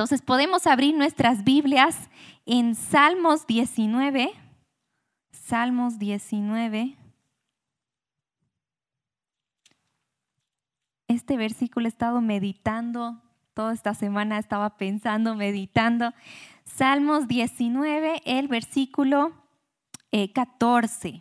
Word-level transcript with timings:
Entonces 0.00 0.22
podemos 0.22 0.66
abrir 0.66 0.96
nuestras 0.96 1.44
Biblias 1.44 2.08
en 2.46 2.74
Salmos 2.74 3.46
19. 3.46 4.32
Salmos 5.30 5.98
19. 5.98 6.96
Este 11.06 11.36
versículo 11.36 11.84
he 11.84 11.90
estado 11.90 12.22
meditando 12.22 13.20
toda 13.52 13.74
esta 13.74 13.92
semana, 13.92 14.38
estaba 14.38 14.78
pensando, 14.78 15.34
meditando. 15.34 16.14
Salmos 16.64 17.28
19, 17.28 18.22
el 18.24 18.48
versículo 18.48 19.34
14. 20.32 21.08
Eh, 21.08 21.20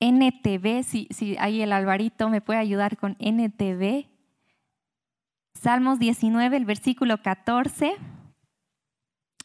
NTV, 0.00 0.82
si, 0.84 1.08
si 1.12 1.38
ahí 1.38 1.62
el 1.62 1.72
Alvarito 1.72 2.28
me 2.28 2.42
puede 2.42 2.58
ayudar 2.58 2.98
con 2.98 3.16
NTV. 3.20 4.19
Salmos 5.54 5.98
19, 5.98 6.56
el 6.56 6.64
versículo 6.64 7.22
14. 7.22 7.96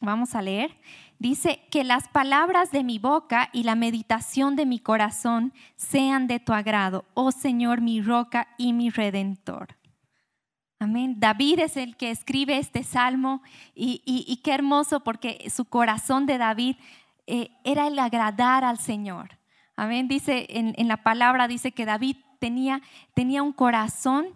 Vamos 0.01 0.35
a 0.35 0.41
leer. 0.41 0.77
Dice, 1.17 1.61
que 1.71 1.83
las 1.83 2.09
palabras 2.09 2.71
de 2.71 2.83
mi 2.83 2.99
boca 2.99 3.49
y 3.53 3.63
la 3.63 3.75
meditación 3.75 4.55
de 4.55 4.65
mi 4.65 4.79
corazón 4.79 5.53
sean 5.75 6.27
de 6.27 6.39
tu 6.39 6.53
agrado, 6.53 7.05
oh 7.13 7.31
Señor, 7.31 7.81
mi 7.81 8.01
roca 8.01 8.49
y 8.57 8.73
mi 8.73 8.89
redentor. 8.89 9.77
Amén. 10.79 11.15
David 11.19 11.59
es 11.59 11.77
el 11.77 11.95
que 11.95 12.11
escribe 12.11 12.57
este 12.57 12.83
salmo 12.83 13.41
y, 13.73 14.39
qué 14.43 14.53
hermoso 14.53 14.99
porque 14.99 15.49
su 15.49 15.65
corazón 15.65 16.25
de 16.25 16.37
David 16.37 16.75
eh, 17.27 17.49
era 17.63 17.87
el 17.87 17.97
agradar 17.97 18.65
al 18.65 18.77
Señor. 18.77 19.37
Amén. 19.77 20.07
Dice 20.09 20.45
en, 20.49 20.87
la 20.87 20.97
palabra, 20.97 21.47
dice 21.47 21.71
que 21.71 21.85
David 21.85 22.17
tenía, 22.39 22.81
tenía 23.13 23.41
un 23.41 23.53
corazón 23.53 24.27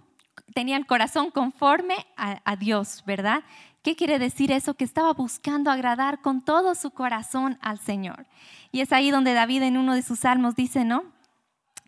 tenía 0.53 0.77
el 0.77 0.85
corazón 0.85 1.31
conforme 1.31 1.95
a, 2.15 2.55
Dios, 2.55 3.03
¿verdad? 3.05 3.43
¿Qué 3.81 3.95
quiere 3.95 4.19
decir 4.19 4.51
eso? 4.51 4.73
Que 4.73 4.83
estaba 4.83 5.13
buscando 5.13 5.71
agradar 5.71 6.21
con 6.21 6.41
todo 6.41 6.75
su 6.75 6.91
corazón 6.91 7.57
al 7.61 7.79
Señor. 7.79 8.25
Y 8.71 8.81
es 8.81 8.91
ahí 8.91 9.11
donde 9.11 9.33
David 9.33 9.63
en 9.63 9.77
uno 9.77 9.95
de 9.95 10.01
sus 10.01 10.19
salmos 10.19 10.55
dice, 10.55 10.83
¿no? 10.85 11.03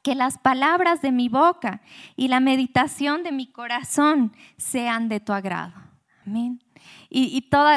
Que 0.03 0.15
las 0.15 0.37
palabras 0.37 1.01
de 1.01 1.11
mi 1.11 1.29
boca 1.29 1.81
y 2.15 2.27
la 2.27 2.39
meditación 2.39 3.23
de 3.23 3.31
mi 3.31 3.47
corazón 3.47 4.33
sean 4.57 5.09
de 5.09 5.19
tu 5.19 5.33
agrado. 5.33 5.73
Amén. 6.25 6.61
Y, 7.09 7.41
todo, 7.49 7.69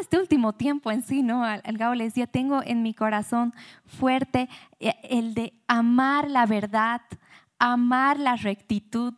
este 0.00 0.18
último 0.18 0.52
tiempo 0.52 0.90
en 0.90 1.02
sí, 1.02 1.22
¿no? 1.22 1.44
Al, 1.44 1.62
Gabo 1.64 1.94
le 1.94 2.04
decía, 2.04 2.26
tengo 2.26 2.62
en 2.64 2.82
mi 2.82 2.94
corazón 2.94 3.54
fuerte 3.86 4.48
eh, 4.80 4.94
el 5.04 5.34
de 5.34 5.52
amar 5.68 6.28
la 6.28 6.46
verdad, 6.46 7.00
amar 7.58 8.18
la 8.18 8.36
rectitud, 8.36 9.14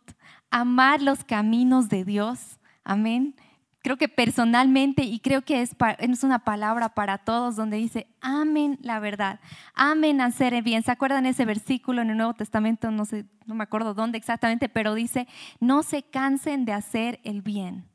amar 0.53 1.01
los 1.01 1.23
caminos 1.23 1.89
de 1.89 2.05
Dios. 2.05 2.59
Amén. 2.83 3.35
Creo 3.81 3.97
que 3.97 4.07
personalmente, 4.07 5.03
y 5.03 5.19
creo 5.19 5.41
que 5.41 5.61
es, 5.61 5.75
es 5.97 6.23
una 6.23 6.39
palabra 6.45 6.89
para 6.89 7.17
todos, 7.17 7.57
donde 7.57 7.77
dice, 7.77 8.07
amen 8.21 8.77
la 8.81 8.99
verdad, 8.99 9.41
amen 9.73 10.21
hacer 10.21 10.53
el 10.53 10.61
bien. 10.61 10.83
¿Se 10.83 10.91
acuerdan 10.91 11.25
ese 11.25 11.43
versículo 11.43 12.01
en 12.01 12.11
el 12.11 12.17
Nuevo 12.17 12.35
Testamento? 12.35 12.91
No, 12.91 13.03
sé, 13.03 13.25
no 13.45 13.55
me 13.55 13.63
acuerdo 13.63 13.93
dónde 13.93 14.17
exactamente, 14.17 14.69
pero 14.69 14.93
dice, 14.93 15.27
no 15.59 15.81
se 15.83 16.03
cansen 16.03 16.65
de 16.65 16.73
hacer 16.73 17.19
el 17.23 17.41
bien. 17.41 17.89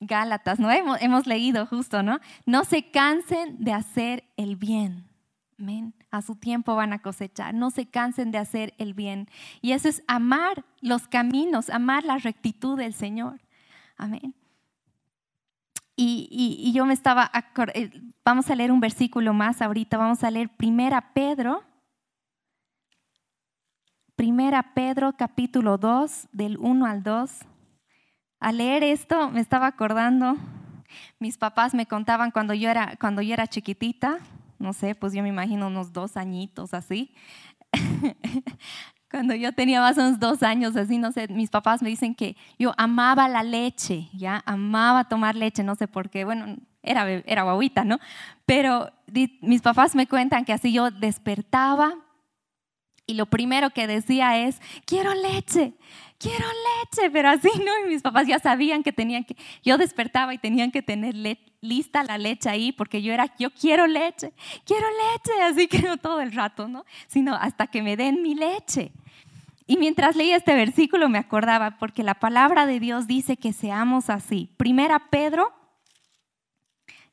Gálatas, 0.00 0.60
¿no? 0.60 0.70
Hemos, 0.70 1.00
hemos 1.00 1.26
leído 1.26 1.66
justo, 1.66 2.02
¿no? 2.02 2.20
No 2.44 2.64
se 2.64 2.90
cansen 2.90 3.56
de 3.58 3.72
hacer 3.72 4.24
el 4.36 4.56
bien. 4.56 5.13
Amén. 5.58 5.94
A 6.10 6.22
su 6.22 6.34
tiempo 6.36 6.74
van 6.74 6.92
a 6.92 7.00
cosechar. 7.00 7.54
No 7.54 7.70
se 7.70 7.86
cansen 7.86 8.30
de 8.30 8.38
hacer 8.38 8.74
el 8.78 8.94
bien. 8.94 9.28
Y 9.60 9.72
eso 9.72 9.88
es 9.88 10.02
amar 10.06 10.64
los 10.80 11.06
caminos, 11.06 11.70
amar 11.70 12.04
la 12.04 12.18
rectitud 12.18 12.76
del 12.76 12.94
Señor. 12.94 13.40
Amén. 13.96 14.34
Y, 15.96 16.72
yo 16.74 16.86
me 16.86 16.94
estaba, 16.94 17.30
eh, 17.74 17.90
vamos 18.24 18.50
a 18.50 18.56
leer 18.56 18.72
un 18.72 18.80
versículo 18.80 19.32
más 19.32 19.62
ahorita, 19.62 19.96
vamos 19.96 20.24
a 20.24 20.30
leer 20.30 20.48
Primera 20.48 21.12
Pedro, 21.14 21.62
Primera 24.16 24.74
Pedro 24.74 25.14
capítulo 25.16 25.78
2, 25.78 26.28
del 26.32 26.58
1 26.58 26.86
al 26.86 27.02
2. 27.04 27.30
Al 28.40 28.58
leer 28.58 28.82
esto 28.82 29.30
me 29.30 29.40
estaba 29.40 29.68
acordando, 29.68 30.36
mis 31.20 31.38
papás 31.38 31.74
me 31.74 31.86
contaban 31.86 32.32
cuando 32.32 32.54
yo 32.54 32.68
era, 32.70 32.96
cuando 32.96 33.22
yo 33.22 33.32
era 33.32 33.46
chiquitita, 33.46 34.18
no 34.58 34.72
sé, 34.72 34.94
pues 34.94 35.12
yo 35.12 35.22
me 35.22 35.28
imagino 35.28 35.66
unos 35.66 35.92
dos 35.92 36.16
añitos 36.16 36.74
así. 36.74 37.14
Cuando 39.10 39.34
yo 39.34 39.52
tenía 39.52 39.80
más 39.80 39.96
o 39.96 40.02
menos 40.02 40.18
dos 40.18 40.42
años, 40.42 40.76
así, 40.76 40.98
no 40.98 41.12
sé, 41.12 41.28
mis 41.28 41.50
papás 41.50 41.82
me 41.82 41.88
dicen 41.88 42.14
que 42.14 42.36
yo 42.58 42.74
amaba 42.76 43.28
la 43.28 43.42
leche, 43.44 44.08
ya, 44.12 44.42
amaba 44.44 45.04
tomar 45.04 45.36
leche, 45.36 45.62
no 45.62 45.76
sé 45.76 45.86
por 45.86 46.10
qué, 46.10 46.24
bueno, 46.24 46.56
era, 46.82 47.08
era 47.08 47.42
guaguita, 47.44 47.84
¿no? 47.84 47.98
Pero 48.44 48.90
mis 49.40 49.62
papás 49.62 49.94
me 49.94 50.06
cuentan 50.06 50.44
que 50.44 50.52
así 50.52 50.72
yo 50.72 50.90
despertaba 50.90 51.94
y 53.06 53.14
lo 53.14 53.26
primero 53.26 53.70
que 53.70 53.86
decía 53.86 54.38
es, 54.46 54.60
quiero 54.86 55.14
leche, 55.14 55.74
quiero 56.18 56.46
leche, 56.46 57.10
pero 57.10 57.28
así, 57.28 57.50
¿no? 57.58 57.86
Y 57.86 57.90
mis 57.90 58.02
papás 58.02 58.26
ya 58.26 58.38
sabían 58.38 58.82
que 58.82 58.92
tenían 58.92 59.24
que, 59.24 59.36
yo 59.62 59.76
despertaba 59.76 60.32
y 60.32 60.38
tenían 60.38 60.70
que 60.70 60.82
tener 60.82 61.14
lista 61.64 62.04
la 62.04 62.18
leche 62.18 62.48
ahí, 62.48 62.72
porque 62.72 63.02
yo 63.02 63.12
era, 63.12 63.34
yo 63.38 63.50
quiero 63.50 63.86
leche, 63.86 64.32
quiero 64.64 64.86
leche, 64.86 65.42
así 65.42 65.66
que 65.68 65.80
no 65.80 65.96
todo 65.96 66.20
el 66.20 66.32
rato, 66.32 66.68
¿no? 66.68 66.84
Sino 67.06 67.34
hasta 67.34 67.66
que 67.66 67.82
me 67.82 67.96
den 67.96 68.22
mi 68.22 68.34
leche. 68.34 68.92
Y 69.66 69.78
mientras 69.78 70.14
leía 70.14 70.36
este 70.36 70.54
versículo 70.54 71.08
me 71.08 71.18
acordaba, 71.18 71.78
porque 71.78 72.02
la 72.02 72.14
palabra 72.14 72.66
de 72.66 72.80
Dios 72.80 73.06
dice 73.06 73.36
que 73.36 73.52
seamos 73.52 74.10
así. 74.10 74.50
Primera 74.58 75.08
Pedro, 75.08 75.52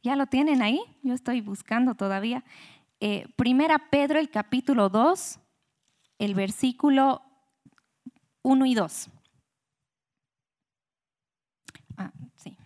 ¿ya 0.03 0.15
lo 0.15 0.27
tienen 0.27 0.61
ahí? 0.61 0.81
Yo 1.01 1.13
estoy 1.13 1.39
buscando 1.39 1.95
todavía. 1.95 2.43
Eh, 2.99 3.25
primera 3.37 3.89
Pedro, 3.89 4.19
el 4.19 4.29
capítulo 4.29 4.89
2, 4.89 5.39
el 6.19 6.35
versículo 6.35 7.21
1 8.43 8.65
y 8.65 8.75
2. 8.75 9.09
Ah, 11.97 12.11
sí. 12.35 12.57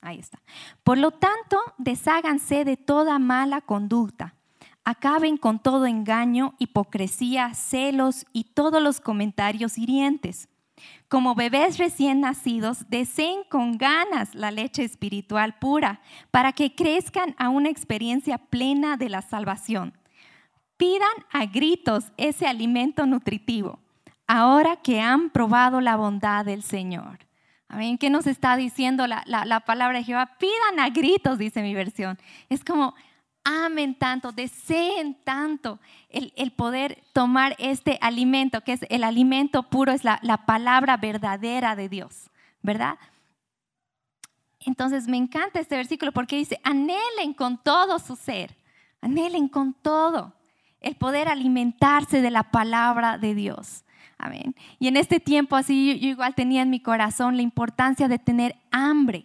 Ahí 0.00 0.18
está. 0.18 0.40
Por 0.82 0.98
lo 0.98 1.10
tanto, 1.10 1.58
desháganse 1.78 2.64
de 2.64 2.76
toda 2.76 3.18
mala 3.18 3.60
conducta. 3.60 4.34
Acaben 4.84 5.36
con 5.36 5.58
todo 5.58 5.86
engaño, 5.86 6.54
hipocresía, 6.58 7.52
celos 7.54 8.26
y 8.32 8.44
todos 8.44 8.82
los 8.82 9.00
comentarios 9.00 9.76
hirientes. 9.76 10.48
Como 11.08 11.34
bebés 11.34 11.76
recién 11.76 12.20
nacidos, 12.20 12.88
deseen 12.88 13.44
con 13.50 13.76
ganas 13.76 14.34
la 14.34 14.50
leche 14.50 14.82
espiritual 14.82 15.58
pura 15.58 16.00
para 16.30 16.52
que 16.52 16.74
crezcan 16.74 17.34
a 17.36 17.50
una 17.50 17.68
experiencia 17.68 18.38
plena 18.38 18.96
de 18.96 19.10
la 19.10 19.20
salvación. 19.20 19.92
Pidan 20.78 21.26
a 21.30 21.44
gritos 21.44 22.12
ese 22.16 22.46
alimento 22.46 23.04
nutritivo 23.04 23.78
ahora 24.30 24.76
que 24.76 25.00
han 25.00 25.30
probado 25.30 25.80
la 25.80 25.96
bondad 25.96 26.44
del 26.44 26.62
Señor. 26.62 27.18
Amén. 27.72 27.98
¿Qué 27.98 28.10
nos 28.10 28.26
está 28.26 28.56
diciendo 28.56 29.06
la, 29.06 29.60
palabra 29.64 29.98
de 29.98 30.04
Jehová? 30.04 30.36
Pidan 30.40 30.80
a 30.80 30.90
gritos, 30.90 31.38
dice 31.38 31.62
mi 31.62 31.72
versión. 31.72 32.18
Es 32.48 32.64
como, 32.64 32.96
amen 33.44 33.94
tanto, 33.94 34.32
deseen 34.32 35.14
tanto 35.22 35.78
el, 36.08 36.32
el, 36.34 36.50
poder 36.50 37.00
tomar 37.12 37.54
este 37.60 37.96
alimento, 38.00 38.62
que 38.62 38.72
es 38.72 38.80
el 38.90 39.04
alimento 39.04 39.62
puro, 39.62 39.92
es 39.92 40.02
la, 40.02 40.18
la 40.22 40.46
palabra 40.46 40.96
verdadera 40.96 41.76
de 41.76 41.88
Dios, 41.88 42.28
¿verdad? 42.60 42.98
Entonces 44.66 45.06
me 45.06 45.16
encanta 45.16 45.60
este 45.60 45.76
versículo 45.76 46.10
porque 46.10 46.38
dice, 46.38 46.60
anhelen 46.64 47.34
con 47.34 47.56
todo 47.62 48.00
su 48.00 48.16
ser, 48.16 48.56
anhelen 49.00 49.46
con 49.46 49.74
todo 49.74 50.34
el 50.80 50.96
poder 50.96 51.28
alimentarse 51.28 52.20
de 52.20 52.32
la 52.32 52.50
palabra 52.50 53.16
de 53.16 53.36
Dios. 53.36 53.84
Amén. 54.22 54.54
Y 54.78 54.88
en 54.88 54.98
este 54.98 55.18
tiempo 55.18 55.56
así 55.56 55.98
yo, 55.98 56.08
igual 56.08 56.34
tenía 56.34 56.60
en 56.60 56.68
mi 56.68 56.80
corazón 56.80 57.36
la 57.36 57.42
importancia 57.42 58.06
de 58.06 58.18
tener 58.18 58.56
hambre, 58.70 59.24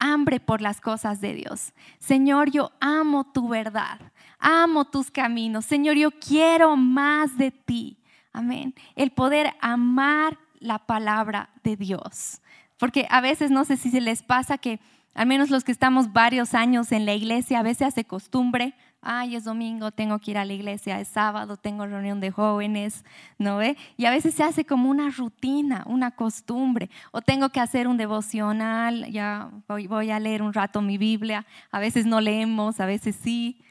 hambre 0.00 0.40
por 0.40 0.60
las 0.60 0.80
cosas 0.80 1.20
de 1.20 1.32
Dios. 1.34 1.72
Señor, 2.00 2.50
yo 2.50 2.72
amo 2.80 3.30
tu 3.32 3.48
verdad, 3.48 4.00
amo 4.40 4.84
tus 4.84 5.12
caminos. 5.12 5.64
Señor, 5.64 5.96
yo 5.96 6.10
quiero 6.10 6.76
más 6.76 7.38
de 7.38 7.52
ti. 7.52 7.98
Amén. 8.32 8.74
El 8.96 9.12
poder 9.12 9.54
amar 9.60 10.38
la 10.58 10.80
palabra 10.80 11.50
de 11.62 11.76
Dios. 11.76 12.40
Porque 12.78 13.06
a 13.10 13.20
veces 13.20 13.52
no 13.52 13.64
sé 13.64 13.76
si 13.76 13.90
se 13.90 14.00
les 14.00 14.24
pasa 14.24 14.58
que, 14.58 14.80
al 15.14 15.26
menos 15.26 15.50
los 15.50 15.62
que 15.62 15.70
estamos 15.70 16.12
varios 16.12 16.54
años 16.54 16.90
en 16.90 17.06
la 17.06 17.14
iglesia, 17.14 17.60
a 17.60 17.62
veces 17.62 17.88
hace 17.88 18.04
costumbre 18.04 18.74
ay, 19.02 19.34
es 19.36 19.44
domingo, 19.44 19.90
tengo 19.90 20.18
que 20.20 20.30
ir 20.30 20.38
a 20.38 20.44
la 20.44 20.52
iglesia, 20.52 21.00
es 21.00 21.08
sábado, 21.08 21.56
tengo 21.56 21.84
reunión 21.84 22.20
de 22.20 22.30
jóvenes, 22.30 23.04
¿no 23.36 23.56
ve? 23.56 23.76
Y 23.96 24.04
a 24.04 24.10
veces 24.10 24.34
se 24.34 24.44
hace 24.44 24.64
como 24.64 24.88
una 24.88 25.10
rutina, 25.10 25.84
una 25.86 26.12
costumbre, 26.12 26.88
o 27.10 27.20
tengo 27.20 27.50
que 27.50 27.60
hacer 27.60 27.88
un 27.88 27.96
devocional, 27.96 29.10
ya 29.10 29.50
voy, 29.68 29.88
voy 29.88 30.10
a 30.12 30.20
leer 30.20 30.40
un 30.40 30.54
rato 30.54 30.80
mi 30.80 30.98
Biblia, 30.98 31.44
a 31.72 31.80
veces 31.80 32.06
no 32.06 32.20
leemos, 32.20 32.78
a 32.78 32.86
veces 32.86 33.16
sí, 33.16 33.62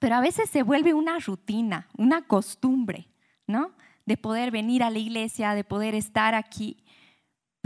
pero 0.00 0.16
a 0.16 0.20
veces 0.20 0.50
se 0.50 0.62
vuelve 0.62 0.94
una 0.94 1.18
rutina, 1.18 1.88
una 1.96 2.22
costumbre, 2.22 3.08
¿no? 3.46 3.72
De 4.04 4.16
poder 4.16 4.50
venir 4.50 4.82
a 4.82 4.90
la 4.90 4.98
iglesia, 4.98 5.54
de 5.54 5.64
poder 5.64 5.94
estar 5.94 6.34
aquí. 6.34 6.84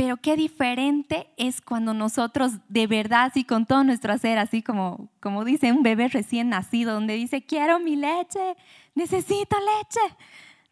Pero 0.03 0.17
qué 0.17 0.35
diferente 0.35 1.29
es 1.37 1.61
cuando 1.61 1.95
nosotros 1.95 2.55
de 2.69 2.89
verdad, 2.89 3.27
así 3.27 3.45
con 3.45 3.67
todo 3.67 3.85
nuestro 3.85 4.13
hacer, 4.13 4.37
así 4.37 4.61
como, 4.61 5.09
como 5.21 5.45
dice 5.45 5.71
un 5.71 5.85
bebé 5.85 6.09
recién 6.09 6.49
nacido, 6.49 6.95
donde 6.95 7.15
dice, 7.15 7.47
quiero 7.47 7.79
mi 7.79 7.95
leche, 7.95 8.57
necesito 8.97 9.57
leche, 9.61 10.17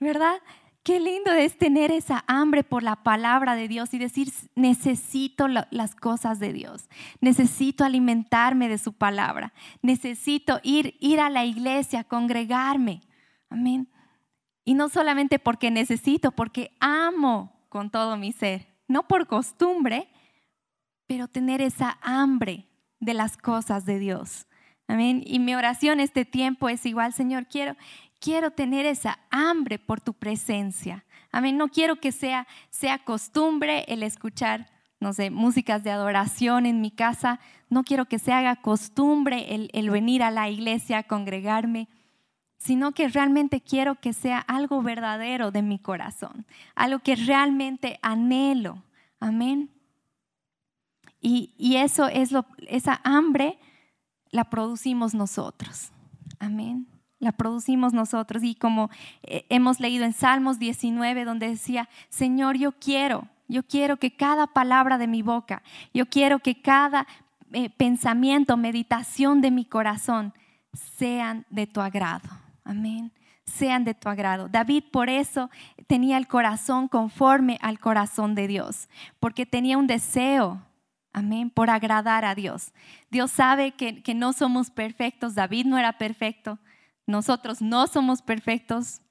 ¿verdad? 0.00 0.34
Qué 0.82 0.98
lindo 0.98 1.30
es 1.30 1.56
tener 1.56 1.92
esa 1.92 2.24
hambre 2.26 2.64
por 2.64 2.82
la 2.82 3.04
palabra 3.04 3.54
de 3.54 3.68
Dios 3.68 3.94
y 3.94 3.98
decir, 3.98 4.32
necesito 4.56 5.46
las 5.46 5.94
cosas 5.94 6.40
de 6.40 6.52
Dios, 6.52 6.88
necesito 7.20 7.84
alimentarme 7.84 8.68
de 8.68 8.78
su 8.78 8.94
palabra, 8.94 9.52
necesito 9.80 10.58
ir, 10.64 10.96
ir 10.98 11.20
a 11.20 11.30
la 11.30 11.44
iglesia, 11.44 12.02
congregarme. 12.02 13.00
Amén. 13.48 13.86
Y 14.64 14.74
no 14.74 14.88
solamente 14.88 15.38
porque 15.38 15.70
necesito, 15.70 16.32
porque 16.32 16.72
amo 16.80 17.52
con 17.68 17.90
todo 17.90 18.16
mi 18.16 18.32
ser, 18.32 18.69
no 18.90 19.06
por 19.06 19.28
costumbre, 19.28 20.08
pero 21.06 21.28
tener 21.28 21.62
esa 21.62 21.98
hambre 22.02 22.66
de 22.98 23.14
las 23.14 23.36
cosas 23.36 23.86
de 23.86 24.00
Dios. 24.00 24.48
Amén. 24.88 25.22
Y 25.24 25.38
mi 25.38 25.54
oración 25.54 26.00
este 26.00 26.24
tiempo 26.24 26.68
es 26.68 26.84
igual, 26.84 27.12
Señor, 27.12 27.46
quiero, 27.46 27.76
quiero 28.18 28.50
tener 28.50 28.86
esa 28.86 29.20
hambre 29.30 29.78
por 29.78 30.00
tu 30.00 30.12
presencia. 30.12 31.04
Amén. 31.30 31.56
No 31.56 31.68
quiero 31.68 32.00
que 32.00 32.10
sea, 32.10 32.48
sea 32.70 32.98
costumbre 32.98 33.84
el 33.86 34.02
escuchar, 34.02 34.68
no 34.98 35.12
sé, 35.12 35.30
músicas 35.30 35.84
de 35.84 35.92
adoración 35.92 36.66
en 36.66 36.80
mi 36.80 36.90
casa. 36.90 37.38
No 37.68 37.84
quiero 37.84 38.06
que 38.06 38.18
se 38.18 38.32
haga 38.32 38.56
costumbre 38.56 39.54
el, 39.54 39.70
el 39.72 39.88
venir 39.90 40.24
a 40.24 40.32
la 40.32 40.50
iglesia 40.50 40.98
a 40.98 41.02
congregarme, 41.04 41.88
sino 42.60 42.92
que 42.92 43.08
realmente 43.08 43.60
quiero 43.60 43.96
que 43.96 44.12
sea 44.12 44.38
algo 44.38 44.82
verdadero 44.82 45.50
de 45.50 45.62
mi 45.62 45.78
corazón, 45.78 46.44
algo 46.74 47.00
que 47.00 47.16
realmente 47.16 47.98
anhelo. 48.02 48.84
Amén. 49.18 49.70
Y, 51.20 51.54
y 51.58 51.76
eso 51.76 52.06
es 52.06 52.32
lo, 52.32 52.46
esa 52.68 53.00
hambre 53.02 53.58
la 54.30 54.44
producimos 54.44 55.14
nosotros. 55.14 55.90
Amén 56.38 56.86
la 57.20 57.32
producimos 57.32 57.92
nosotros. 57.92 58.42
Y 58.42 58.56
como 58.56 58.90
eh, 59.22 59.46
hemos 59.50 59.78
leído 59.78 60.04
en 60.04 60.12
Salmos 60.12 60.58
19, 60.58 61.24
donde 61.24 61.48
decía, 61.48 61.88
Señor, 62.08 62.56
yo 62.56 62.72
quiero, 62.72 63.28
yo 63.46 63.62
quiero 63.62 63.98
que 63.98 64.16
cada 64.16 64.48
palabra 64.48 64.98
de 64.98 65.06
mi 65.06 65.22
boca, 65.22 65.62
yo 65.94 66.06
quiero 66.06 66.40
que 66.40 66.60
cada 66.60 67.06
eh, 67.52 67.70
pensamiento, 67.70 68.56
meditación 68.56 69.40
de 69.40 69.50
mi 69.50 69.64
corazón 69.64 70.32
sean 70.72 71.44
de 71.50 71.66
tu 71.66 71.80
agrado. 71.80 72.39
Amén. 72.64 73.12
Sean 73.44 73.84
de 73.84 73.94
tu 73.94 74.08
agrado. 74.08 74.48
David 74.48 74.84
por 74.92 75.08
eso 75.08 75.50
tenía 75.86 76.16
el 76.16 76.28
corazón 76.28 76.88
conforme 76.88 77.58
al 77.62 77.78
corazón 77.78 78.34
de 78.34 78.46
Dios, 78.46 78.88
porque 79.18 79.46
tenía 79.46 79.78
un 79.78 79.86
deseo 79.86 80.62
Amén, 81.12 81.50
por 81.50 81.70
agradar 81.70 82.24
a 82.24 82.36
Dios. 82.36 82.72
Dios 83.10 83.32
sabe 83.32 83.72
que, 83.72 84.00
que, 84.00 84.14
no 84.14 84.32
somos 84.32 84.70
perfectos. 84.70 85.34
David 85.34 85.66
no 85.66 85.76
era 85.76 85.98
perfecto. 85.98 86.60
Nosotros 87.04 87.60
no 87.60 87.88
somos 87.88 88.22
perfectos, 88.22 89.02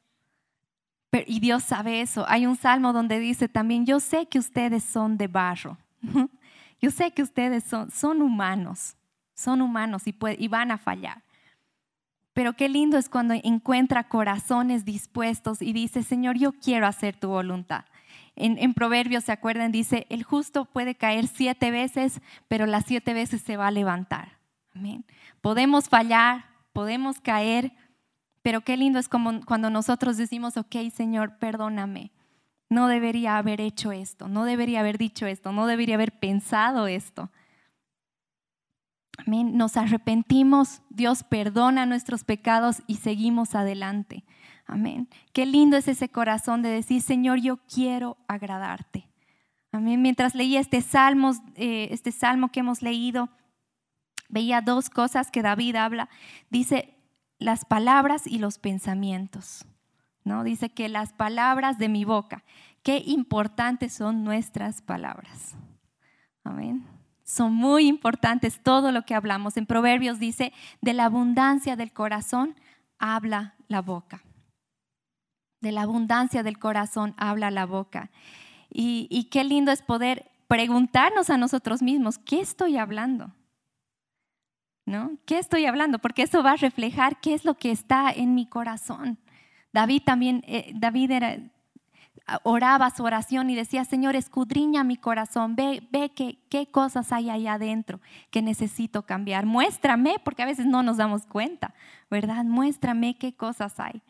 y 1.25 1.39
Dios 1.39 1.63
sabe 1.63 2.01
eso. 2.01 2.25
Hay 2.27 2.45
un 2.45 2.55
salmo 2.55 2.93
donde 2.93 3.19
dice 3.19 3.47
también, 3.47 3.85
yo 3.85 3.99
sé 3.99 4.27
que 4.27 4.39
ustedes 4.39 4.83
son 4.83 5.17
de 5.17 5.27
barro, 5.27 5.77
yo 6.81 6.91
sé 6.91 7.11
que 7.11 7.23
ustedes 7.23 7.63
son, 7.63 8.21
humanos, 8.21 8.95
son 9.33 9.61
humanos 9.61 10.03
y 10.05 10.47
van 10.47 10.71
a 10.71 10.77
fallar. 10.77 11.23
Pero 12.39 12.53
qué 12.53 12.69
lindo 12.69 12.97
es 12.97 13.09
cuando 13.09 13.33
encuentra 13.33 14.07
corazones 14.07 14.85
dispuestos 14.85 15.61
y 15.61 15.73
dice, 15.73 16.03
Señor, 16.03 16.37
yo 16.37 16.53
quiero 16.53 16.87
hacer 16.87 17.17
tu 17.17 17.27
voluntad. 17.27 17.83
En, 18.37 18.57
en, 18.59 18.73
Proverbios, 18.73 19.25
¿se 19.25 19.33
acuerdan? 19.33 19.73
Dice, 19.73 20.07
el 20.09 20.23
justo 20.23 20.63
puede 20.63 20.95
caer 20.95 21.27
siete 21.27 21.69
veces, 21.69 22.21
pero 22.47 22.65
las 22.65 22.85
siete 22.85 23.13
veces 23.13 23.41
se 23.41 23.57
va 23.57 23.67
a 23.67 23.71
levantar. 23.71 24.37
Amén. 24.73 25.03
Podemos 25.41 25.89
fallar, 25.89 26.45
podemos 26.71 27.19
caer, 27.19 27.73
pero 28.41 28.61
qué 28.61 28.77
lindo 28.77 28.99
es 28.99 29.09
cuando 29.09 29.69
nosotros 29.69 30.15
decimos, 30.15 30.55
ok, 30.55 30.77
Señor, 30.95 31.39
perdóname. 31.39 32.13
No 32.69 32.87
debería 32.87 33.37
haber 33.37 33.59
hecho 33.59 33.91
esto, 33.91 34.29
no 34.29 34.45
debería 34.45 34.79
haber 34.79 34.97
dicho 34.97 35.25
esto, 35.25 35.51
no 35.51 35.67
debería 35.67 35.95
haber 35.95 36.17
pensado 36.17 36.87
esto. 36.87 37.31
Amén. 39.25 39.57
Nos 39.57 39.77
arrepentimos, 39.77 40.81
Dios 40.89 41.23
perdona 41.23 41.85
nuestros 41.85 42.23
pecados 42.23 42.83
y 42.87 42.95
seguimos 42.95 43.55
adelante. 43.55 44.23
Amén. 44.65 45.09
Qué 45.33 45.45
lindo 45.45 45.77
es 45.77 45.87
ese 45.87 46.09
corazón 46.09 46.61
de 46.61 46.69
decir, 46.69 47.01
Señor, 47.01 47.39
yo 47.39 47.57
quiero 47.57 48.17
agradarte. 48.27 49.09
Amén. 49.71 50.01
Mientras 50.01 50.35
leía 50.35 50.59
este 50.59 50.81
salmo, 50.81 51.31
eh, 51.55 51.89
este 51.91 52.11
salmo 52.11 52.49
que 52.49 52.61
hemos 52.61 52.81
leído, 52.81 53.29
veía 54.29 54.61
dos 54.61 54.89
cosas 54.89 55.31
que 55.31 55.41
David 55.41 55.75
habla. 55.75 56.09
Dice, 56.49 56.95
las 57.39 57.65
palabras 57.65 58.25
y 58.27 58.37
los 58.37 58.57
pensamientos. 58.57 59.65
¿no? 60.23 60.43
Dice 60.43 60.69
que 60.69 60.89
las 60.89 61.13
palabras 61.13 61.77
de 61.77 61.89
mi 61.89 62.05
boca, 62.05 62.43
qué 62.83 63.03
importantes 63.05 63.93
son 63.93 64.23
nuestras 64.23 64.81
palabras. 64.81 65.55
Amén. 66.43 66.85
Son 67.29 67.53
muy 67.53 67.87
importantes 67.87 68.59
todo 68.63 68.91
lo 68.91 69.03
que 69.03 69.13
hablamos. 69.13 69.55
En 69.55 69.67
Proverbios 69.67 70.17
dice, 70.17 70.51
de 70.81 70.93
la 70.93 71.05
abundancia 71.05 71.75
del 71.75 71.93
corazón 71.93 72.55
habla 72.97 73.53
la 73.67 73.83
boca. 73.83 74.23
De 75.61 75.71
la 75.71 75.83
abundancia 75.83 76.41
del 76.41 76.57
corazón 76.57 77.13
habla 77.17 77.51
la 77.51 77.67
boca. 77.67 78.09
Y, 78.71 79.07
y 79.11 79.25
qué 79.25 79.43
lindo 79.43 79.71
es 79.71 79.83
poder 79.83 80.31
preguntarnos 80.47 81.29
a 81.29 81.37
nosotros 81.37 81.83
mismos, 81.83 82.17
¿qué 82.17 82.39
estoy 82.39 82.77
hablando? 82.77 83.31
¿Qué 85.27 85.37
estoy 85.37 85.67
hablando? 85.67 85.99
Porque 85.99 86.23
eso 86.23 86.41
va 86.41 86.53
a 86.53 86.57
reflejar 86.57 87.19
qué 87.19 87.35
es 87.35 87.45
lo 87.45 87.53
que 87.53 87.69
está 87.69 88.09
en 88.11 88.33
mi 88.33 88.47
corazón. 88.47 89.19
David 89.71 90.01
también, 90.03 90.43
eh, 90.47 90.71
David 90.73 91.11
era, 91.11 91.37
oraba 92.43 92.89
su 92.89 93.03
oración 93.03 93.49
y 93.49 93.55
decía, 93.55 93.85
Señor, 93.85 94.15
escudriña 94.15 94.83
mi 94.83 94.97
corazón, 94.97 95.55
ve, 95.55 95.87
ve 95.91 96.09
qué, 96.09 96.39
qué 96.49 96.69
cosas 96.69 97.11
hay 97.11 97.29
ahí 97.29 97.47
adentro 97.47 97.99
que 98.31 98.41
necesito 98.41 99.03
cambiar. 99.03 99.45
Muéstrame, 99.45 100.15
porque 100.23 100.43
a 100.43 100.45
veces 100.45 100.65
no 100.65 100.83
nos 100.83 100.97
damos 100.97 101.25
cuenta, 101.25 101.73
¿verdad? 102.09 102.43
Muéstrame 102.45 103.17
qué 103.17 103.33
cosas 103.33 103.79
hay. 103.79 104.01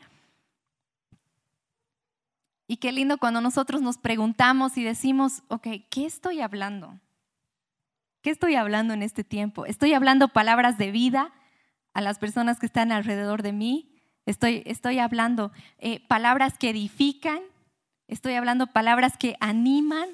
Y 2.68 2.78
qué 2.78 2.92
lindo 2.92 3.18
cuando 3.18 3.42
nosotros 3.42 3.82
nos 3.82 3.98
preguntamos 3.98 4.78
y 4.78 4.84
decimos, 4.84 5.42
ok, 5.48 5.68
¿qué 5.90 6.06
estoy 6.06 6.42
hablando? 6.42 7.00
¿Qué 8.22 8.30
estoy 8.30 8.56
hablando 8.56 8.94
en 8.94 9.02
este 9.02 9.24
tiempo? 9.24 9.66
¿Estoy 9.66 9.94
hablando 9.94 10.28
palabras 10.28 10.78
de 10.78 10.92
vida 10.92 11.34
a 11.94 12.02
las 12.02 12.20
personas 12.20 12.60
que 12.60 12.68
están 12.68 12.92
alrededor 12.92 13.42
de 13.42 13.54
mí? 13.54 13.96
¿Estoy, 14.26 14.62
estoy 14.66 15.00
hablando 15.00 15.52
eh, 15.80 16.06
palabras 16.08 16.60
que 16.60 16.70
edifican? 16.70 17.40
¿Estoy 18.10 18.34
hablando 18.34 18.66
palabras 18.66 19.18
que 19.18 19.36
animan 19.40 20.10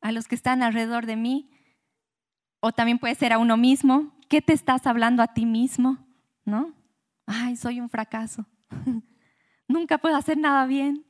a 0.00 0.12
los 0.12 0.28
que 0.28 0.36
están 0.36 0.62
alrededor 0.62 1.04
de 1.04 1.16
mí? 1.16 1.50
O 2.60 2.70
también 2.70 3.00
puede 3.00 3.16
ser 3.16 3.32
a 3.32 3.38
uno 3.38 3.56
mismo. 3.56 4.14
¿Qué 4.28 4.40
te 4.40 4.52
estás 4.52 4.86
hablando 4.86 5.20
a 5.20 5.34
ti 5.34 5.44
mismo? 5.44 5.98
¿No? 6.44 6.72
Ay, 7.26 7.56
soy 7.56 7.80
un 7.80 7.90
fracaso. 7.90 8.46
Nunca 9.68 9.98
puedo 9.98 10.16
hacer 10.16 10.38
nada 10.38 10.64
bien. 10.66 11.04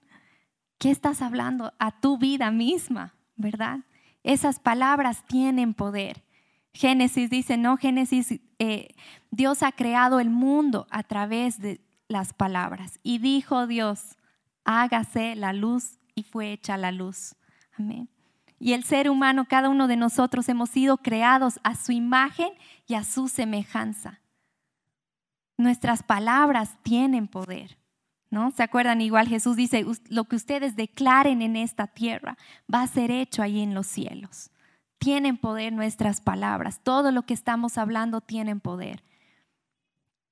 ¿Qué 0.78 0.90
estás 0.90 1.20
hablando 1.20 1.74
a 1.78 2.00
tu 2.00 2.16
vida 2.16 2.50
misma? 2.50 3.14
¿Verdad? 3.36 3.80
Esas 4.22 4.60
palabras 4.60 5.26
tienen 5.26 5.74
poder. 5.74 6.24
Génesis 6.72 7.28
dice, 7.28 7.58
no, 7.58 7.76
Génesis, 7.76 8.40
eh, 8.58 8.94
Dios 9.30 9.62
ha 9.62 9.72
creado 9.72 10.20
el 10.20 10.30
mundo 10.30 10.86
a 10.90 11.02
través 11.02 11.60
de 11.60 11.82
las 12.08 12.32
palabras. 12.32 12.98
Y 13.02 13.18
dijo 13.18 13.66
Dios, 13.66 14.16
hágase 14.64 15.36
la 15.36 15.52
luz 15.52 15.98
y 16.14 16.22
fue 16.22 16.52
hecha 16.52 16.76
la 16.76 16.92
luz. 16.92 17.34
Amén. 17.78 18.08
Y 18.58 18.72
el 18.72 18.84
ser 18.84 19.10
humano, 19.10 19.46
cada 19.48 19.68
uno 19.68 19.88
de 19.88 19.96
nosotros 19.96 20.48
hemos 20.48 20.70
sido 20.70 20.98
creados 20.98 21.60
a 21.64 21.74
su 21.74 21.92
imagen 21.92 22.50
y 22.86 22.94
a 22.94 23.04
su 23.04 23.28
semejanza. 23.28 24.20
Nuestras 25.56 26.02
palabras 26.02 26.76
tienen 26.82 27.28
poder. 27.28 27.78
¿No? 28.30 28.50
¿Se 28.50 28.64
acuerdan? 28.64 29.00
Igual 29.00 29.28
Jesús 29.28 29.54
dice, 29.54 29.86
lo 30.08 30.24
que 30.24 30.34
ustedes 30.34 30.74
declaren 30.74 31.40
en 31.40 31.54
esta 31.54 31.86
tierra 31.86 32.36
va 32.72 32.82
a 32.82 32.86
ser 32.88 33.12
hecho 33.12 33.42
ahí 33.42 33.60
en 33.60 33.74
los 33.74 33.86
cielos. 33.86 34.50
Tienen 34.98 35.36
poder 35.36 35.72
nuestras 35.72 36.20
palabras, 36.20 36.80
todo 36.82 37.12
lo 37.12 37.22
que 37.22 37.34
estamos 37.34 37.78
hablando 37.78 38.20
tienen 38.20 38.58
poder. 38.58 39.04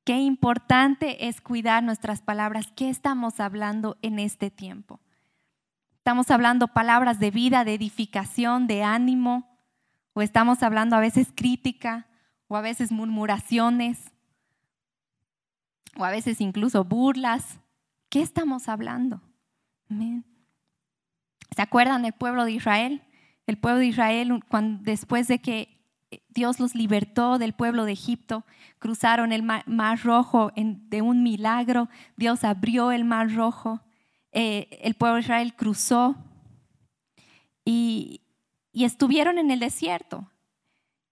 Qué 0.05 0.19
importante 0.19 1.29
es 1.29 1.41
cuidar 1.41 1.85
nuestras 1.85 2.23
palabras. 2.23 2.73
¿Qué 2.75 2.89
estamos 2.89 3.39
hablando 3.39 3.97
en 4.03 4.19
este 4.19 4.51
tiempo? 4.51 4.99
Estamos 6.03 6.31
hablando 6.33 6.67
palabras 6.67 7.21
de 7.21 7.31
vida, 7.31 7.65
de 7.65 7.75
edificación, 7.75 8.67
de 8.67 8.83
ánimo, 8.83 9.57
o 10.15 10.23
estamos 10.23 10.63
hablando 10.65 10.97
a 10.97 11.01
veces 11.01 11.29
crítica, 11.33 12.09
o 12.49 12.57
a 12.57 12.61
veces 12.61 12.91
murmuraciones, 12.91 14.13
o 15.97 16.05
a 16.05 16.11
veces 16.11 16.41
incluso 16.41 16.83
burlas, 16.85 17.61
¿Qué 18.13 18.21
estamos 18.21 18.69
hablando? 18.69 19.23
¿Se 21.57 21.63
acuerdan 21.63 22.03
del 22.03 22.13
pueblo 22.13 22.45
de 22.45 22.53
Israel? 22.53 23.01
El 23.47 23.57
pueblo 23.57 23.79
de 23.79 23.87
Israel, 23.87 24.45
cuando, 24.49 24.83
después 24.83 25.29
de 25.29 25.39
que 25.41 25.81
Dios 26.29 26.61
los 26.61 26.75
libertó 26.75 27.39
del 27.39 27.55
pueblo 27.55 27.87
de 27.87 27.93
Egipto, 27.93 28.45
cruzaron 28.79 29.33
el 29.33 29.43
mar, 29.43 29.99
rojo 30.03 30.53
de 30.55 31.01
un 31.01 31.23
milagro, 31.23 31.89
Dios 32.19 32.45
abrió 32.45 32.93
el 32.93 33.05
mar 33.05 33.33
rojo, 33.33 33.81
eh, 34.33 34.81
el 34.83 34.95
pueblo 34.95 35.17
de 35.17 35.23
Israel 35.23 35.55
cruzó 35.55 36.17
y, 37.65 38.19
estuvieron 38.73 39.39
en 39.39 39.51
el 39.51 39.61
desierto. 39.61 40.27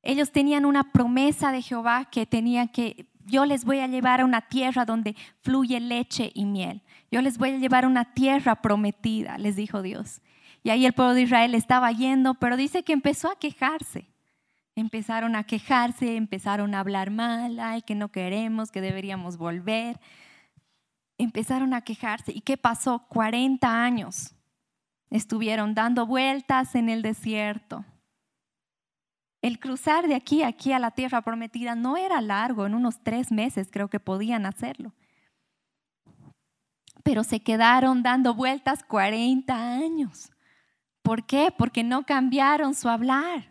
Ellos 0.03 0.33
tenían 0.33 0.65
una 0.65 0.93
promesa 0.93 1.53
de 1.53 1.61
Jehová 1.61 2.07
que 2.07 2.25
tenían 2.25 2.69
que, 2.69 3.07
yo 3.27 3.45
les 3.45 3.67
voy 3.67 3.81
a 3.81 3.87
llevar 3.87 4.23
a 4.23 4.25
una 4.25 4.41
tierra 4.41 4.87
donde 4.87 5.15
fluye 5.43 5.79
leche 5.79 6.33
y 6.35 6.47
miel. 6.47 6.81
Yo 7.11 7.21
les 7.21 7.37
voy 7.37 7.51
a 7.51 7.59
llevar 7.59 7.85
a 7.85 7.89
una 7.89 8.15
tierra 8.15 8.63
prometida, 8.63 9.37
les 9.37 9.57
dijo 9.57 9.83
Dios. 9.83 10.23
Y 10.63 10.71
ahí 10.71 10.87
el 10.87 10.95
pueblo 10.95 11.13
de 11.13 11.23
Israel 11.23 11.55
estaba 11.55 11.93
yendo, 11.93 12.35
pero 12.35 12.57
dice 12.57 12.83
que 12.83 12.95
empezó 12.95 13.31
a 13.31 13.39
quejarse. 13.39 14.07
Empezaron 14.75 15.37
a 15.37 15.45
quejarse, 15.45 16.17
empezaron 16.17 16.75
a 16.75 16.81
hablar 16.81 17.11
mal, 17.11 17.61
ay, 17.61 17.83
que 17.83 17.95
no 17.95 18.09
queremos, 18.09 18.71
que 18.71 18.81
deberíamos 18.81 19.37
volver. 19.37 20.01
Empezaron 21.23 21.75
a 21.75 21.83
quejarse. 21.83 22.33
¿Y 22.33 22.41
qué 22.41 22.57
pasó? 22.57 23.07
40 23.09 23.83
años 23.83 24.35
estuvieron 25.11 25.75
dando 25.75 26.07
vueltas 26.07 26.75
en 26.75 26.89
el 26.89 27.03
desierto. 27.03 27.85
El 29.43 29.59
cruzar 29.59 30.07
de 30.07 30.15
aquí 30.15 30.43
a 30.43 30.49
aquí 30.49 30.73
a 30.73 30.79
la 30.79 30.91
tierra 30.93 31.23
prometida 31.23 31.75
no 31.75 31.97
era 31.97 32.21
largo, 32.21 32.67
en 32.67 32.75
unos 32.75 33.03
tres 33.03 33.33
meses 33.33 33.69
creo 33.71 33.89
que 33.89 34.01
podían 34.01 34.47
hacerlo. 34.47 34.93
Pero 37.03 37.25
se 37.25 37.41
quedaron 37.41 38.03
dando 38.03 38.35
vueltas 38.35 38.83
40 38.85 39.55
años. 39.55 40.31
¿Por 41.03 41.25
qué? 41.27 41.53
Porque 41.57 41.83
no 41.83 42.05
cambiaron 42.05 42.75
su 42.75 42.89
hablar. 42.89 43.51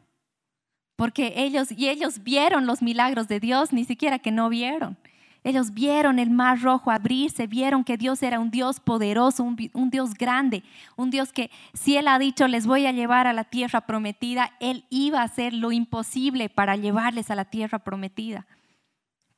Porque 0.95 1.33
ellos, 1.37 1.71
y 1.71 1.89
ellos 1.89 2.23
vieron 2.23 2.65
los 2.67 2.81
milagros 2.81 3.27
de 3.27 3.39
Dios, 3.39 3.73
ni 3.73 3.85
siquiera 3.85 4.19
que 4.19 4.31
no 4.31 4.49
vieron. 4.49 4.97
Ellos 5.43 5.73
vieron 5.73 6.19
el 6.19 6.29
mar 6.29 6.61
rojo 6.61 6.91
abrirse, 6.91 7.47
vieron 7.47 7.85
que 7.85 7.97
Dios 7.97 8.21
era 8.23 8.39
un 8.39 8.51
Dios 8.51 8.81
poderoso, 8.81 9.43
un, 9.43 9.89
Dios 9.89 10.13
grande, 10.13 10.63
un 10.97 11.09
Dios 11.11 11.31
que 11.31 11.49
si 11.73 11.95
Él 11.95 12.09
ha 12.09 12.19
dicho 12.19 12.47
les 12.47 12.67
voy 12.67 12.85
a 12.85 12.91
llevar 12.91 13.25
a 13.25 13.33
la 13.33 13.45
tierra 13.45 13.81
prometida, 13.81 14.51
Él 14.59 14.85
iba 14.89 15.21
a 15.21 15.25
hacer 15.25 15.53
lo 15.53 15.71
imposible 15.71 16.49
para 16.49 16.75
llevarles 16.75 17.31
a 17.31 17.35
la 17.35 17.45
tierra 17.45 17.79
prometida. 17.79 18.47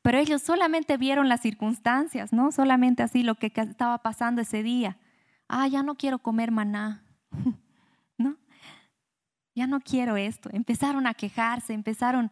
Pero 0.01 0.17
ellos 0.17 0.41
solamente 0.41 0.97
vieron 0.97 1.29
las 1.29 1.41
circunstancias, 1.41 2.33
¿no? 2.33 2.51
Solamente 2.51 3.03
así 3.03 3.21
lo 3.21 3.35
que 3.35 3.53
estaba 3.55 3.99
pasando 3.99 4.41
ese 4.41 4.63
día. 4.63 4.97
Ah, 5.47 5.67
ya 5.67 5.83
no 5.83 5.93
quiero 5.93 6.17
comer 6.17 6.49
maná, 6.49 7.03
¿no? 8.17 8.37
Ya 9.53 9.67
no 9.67 9.79
quiero 9.81 10.17
esto. 10.17 10.49
Empezaron 10.51 11.05
a 11.05 11.13
quejarse, 11.13 11.73
empezaron 11.73 12.31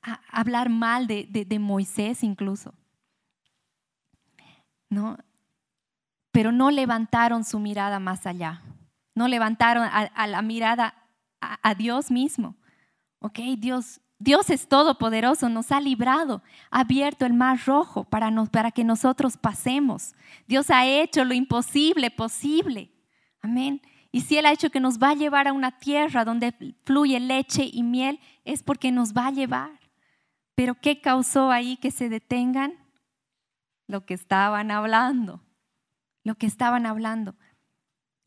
a 0.00 0.20
hablar 0.30 0.70
mal 0.70 1.06
de 1.06 1.58
Moisés 1.60 2.24
incluso. 2.24 2.72
¿No? 4.90 5.16
Pero 6.32 6.52
no 6.52 6.70
levantaron 6.70 7.44
su 7.44 7.58
mirada 7.58 7.98
más 7.98 8.26
allá, 8.26 8.62
no 9.14 9.28
levantaron 9.28 9.88
a, 9.90 10.26
la 10.26 10.42
mirada 10.42 10.94
a, 11.40 11.74
Dios 11.74 12.10
mismo. 12.10 12.56
Ok, 13.20 13.38
Dios, 13.58 14.00
Dios 14.18 14.50
es 14.50 14.68
todopoderoso, 14.68 15.48
nos 15.48 15.72
ha 15.72 15.80
librado, 15.80 16.42
ha 16.70 16.80
abierto 16.80 17.24
el 17.24 17.32
mar 17.32 17.58
rojo 17.64 18.04
para, 18.04 18.30
para 18.46 18.70
que 18.70 18.84
nosotros 18.84 19.36
pasemos. 19.36 20.14
Dios 20.46 20.70
ha 20.70 20.86
hecho 20.86 21.24
lo 21.24 21.34
imposible 21.34 22.10
posible. 22.10 22.90
Amén. 23.42 23.80
Y 24.12 24.22
si 24.22 24.36
Él 24.36 24.46
ha 24.46 24.52
hecho 24.52 24.70
que 24.70 24.80
nos 24.80 24.98
va 24.98 25.10
a 25.10 25.14
llevar 25.14 25.48
a 25.48 25.52
una 25.52 25.78
tierra 25.78 26.24
donde 26.24 26.52
fluye 26.84 27.20
leche 27.20 27.68
y 27.72 27.82
miel, 27.82 28.20
es 28.44 28.62
porque 28.62 28.90
nos 28.90 29.12
va 29.14 29.28
a 29.28 29.32
llevar. 29.32 29.70
Pero 30.54 30.74
¿qué 30.74 31.00
causó 31.00 31.50
ahí 31.50 31.76
que 31.76 31.90
se 31.90 32.08
detengan? 32.08 32.74
Lo 33.90 34.06
que 34.06 34.14
estaban 34.14 34.70
hablando, 34.70 35.42
lo 36.24 36.36
que 36.36 36.46
estaban 36.46 36.86
hablando. 36.86 37.34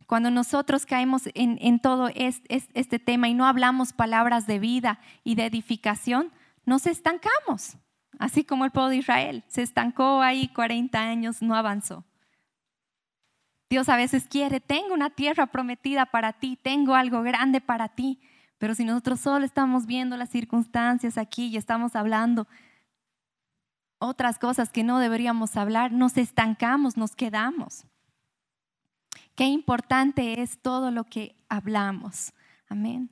Cuando 0.06 0.30
nosotros 0.30 0.86
caemos 0.86 1.24
en, 1.34 1.80
todo 1.80 2.10
este, 2.14 3.00
tema 3.00 3.30
y 3.30 3.34
no 3.34 3.46
hablamos 3.46 3.94
palabras 3.94 4.46
de 4.46 4.60
vida 4.60 5.00
y 5.24 5.36
de 5.36 5.46
edificación, 5.46 6.32
nos 6.66 6.86
estancamos, 6.86 7.78
así 8.20 8.44
como 8.44 8.66
el 8.66 8.72
pueblo 8.72 8.90
de 8.90 8.98
Israel. 8.98 9.44
Se 9.48 9.62
estancó 9.62 10.22
ahí 10.22 10.50
40 10.50 11.00
años, 11.00 11.42
no 11.42 11.56
avanzó. 11.56 12.04
Dios 13.70 13.90
a 13.90 13.96
veces 13.96 14.28
quiere, 14.28 14.60
tengo 14.60 14.94
una 14.94 15.10
tierra 15.10 15.48
prometida 15.48 16.06
para 16.06 16.34
ti, 16.34 16.60
tengo 16.62 16.94
algo 16.94 17.24
grande 17.24 17.60
para 17.60 17.90
ti, 17.90 18.20
pero 18.60 18.76
si 18.76 18.84
nosotros 18.84 19.20
solo 19.20 19.46
estamos 19.46 19.88
viendo 19.88 20.16
las 20.16 20.30
circunstancias 20.30 21.18
aquí 21.18 21.48
y 21.48 21.58
estamos 21.58 21.96
hablando 21.96 22.48
otras 24.04 24.38
cosas 24.38 24.70
que 24.70 24.84
no 24.84 25.00
deberíamos 25.00 25.56
hablar, 25.56 25.92
nos 25.92 26.18
estancamos, 26.18 26.98
nos 26.98 27.16
quedamos. 27.16 27.86
Qué 29.36 29.46
importante 29.46 30.42
es 30.42 30.62
todo 30.62 30.92
lo 30.92 31.06
que 31.06 31.36
hablamos. 31.50 32.34
Amén. 32.68 33.10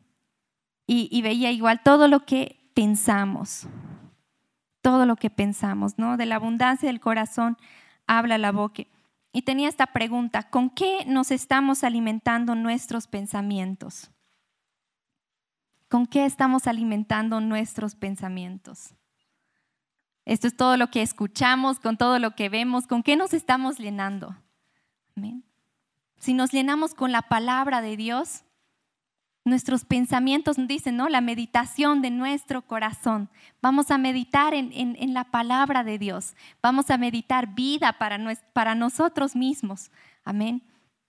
Y, 0.85 1.21
veía 1.21 1.51
igual 1.51 1.81
todo 1.83 2.09
lo 2.09 2.25
que 2.25 2.69
pensamos, 2.73 3.65
todo 4.81 5.05
lo 5.05 5.15
que 5.15 5.29
pensamos, 5.29 5.97
¿no? 5.97 6.17
De 6.17 6.25
la 6.25 6.35
abundancia 6.35 6.87
del 6.89 6.99
corazón 6.99 7.57
habla 8.07 8.37
la 8.37 8.51
boca. 8.51 8.83
Y 9.31 9.43
tenía 9.43 9.69
esta 9.69 9.87
pregunta, 9.87 10.49
¿con 10.49 10.69
qué 10.69 11.05
nos 11.07 11.31
estamos 11.31 11.85
alimentando 11.85 12.55
nuestros 12.55 13.07
pensamientos? 13.07 14.11
¿Con 15.87 16.05
qué 16.07 16.25
estamos 16.25 16.67
alimentando 16.67 17.39
nuestros 17.39 17.95
pensamientos? 17.95 18.93
Esto 20.25 20.47
es 20.47 20.55
todo 20.55 20.77
lo 20.77 20.91
que 20.91 21.01
escuchamos, 21.01 21.79
con 21.79 21.97
todo 21.97 22.19
lo 22.19 22.31
que 22.31 22.49
vemos, 22.49 22.87
con 22.87 23.03
qué 23.03 23.15
nos 23.15 23.33
estamos 23.33 23.79
llenando. 23.79 24.35
Si 26.17 26.33
nos 26.33 26.51
llenamos 26.51 26.93
con 26.93 27.11
la 27.11 27.23
palabra 27.23 27.81
de 27.81 27.97
Dios, 27.97 28.43
nuestros 29.43 29.85
pensamientos 29.85 30.55
dicen, 30.67 30.95
¿no? 30.95 31.09
La 31.09 31.21
meditación 31.21 32.01
de 32.01 32.11
nuestro 32.11 32.61
corazón. 32.61 33.29
Vamos 33.61 33.89
a 33.89 33.97
meditar 33.97 34.53
en, 34.53 35.13
la 35.13 35.25
palabra 35.25 35.83
de 35.83 35.97
Dios. 35.97 36.35
Vamos 36.61 36.91
a 36.91 36.97
meditar 36.97 37.55
vida 37.55 37.93
para, 37.93 38.19
para 38.53 38.75
nosotros 38.75 39.35
mismos. 39.35 39.89
Amén. 40.23 40.61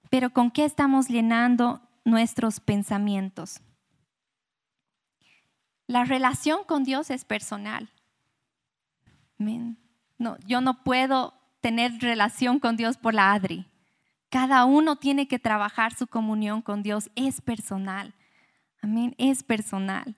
Pero 0.09 0.31
¿con 0.31 0.51
qué 0.51 0.65
estamos 0.65 1.09
llenando 1.09 1.83
nuestros 2.05 2.61
pensamientos? 2.61 3.61
La 5.87 6.05
relación 6.05 6.65
con 6.65 6.85
Dios 6.85 7.11
es 7.11 7.27
personal. 7.27 7.91
No, 10.19 10.37
yo 10.47 10.61
no 10.61 10.83
puedo 10.83 11.35
tener 11.61 11.99
relación 12.01 12.59
con 12.59 12.77
Dios 12.77 12.97
por 12.97 13.15
la 13.15 13.33
Adri. 13.33 13.67
Cada 14.29 14.65
uno 14.65 14.97
tiene 14.97 15.29
que 15.29 15.39
trabajar 15.39 15.95
su 15.95 16.07
comunión 16.07 16.63
con 16.63 16.83
Dios. 16.83 17.11
Es 17.15 17.41
personal. 17.41 18.15
Amén. 18.81 19.15
Es 19.19 19.43
personal. 19.43 20.17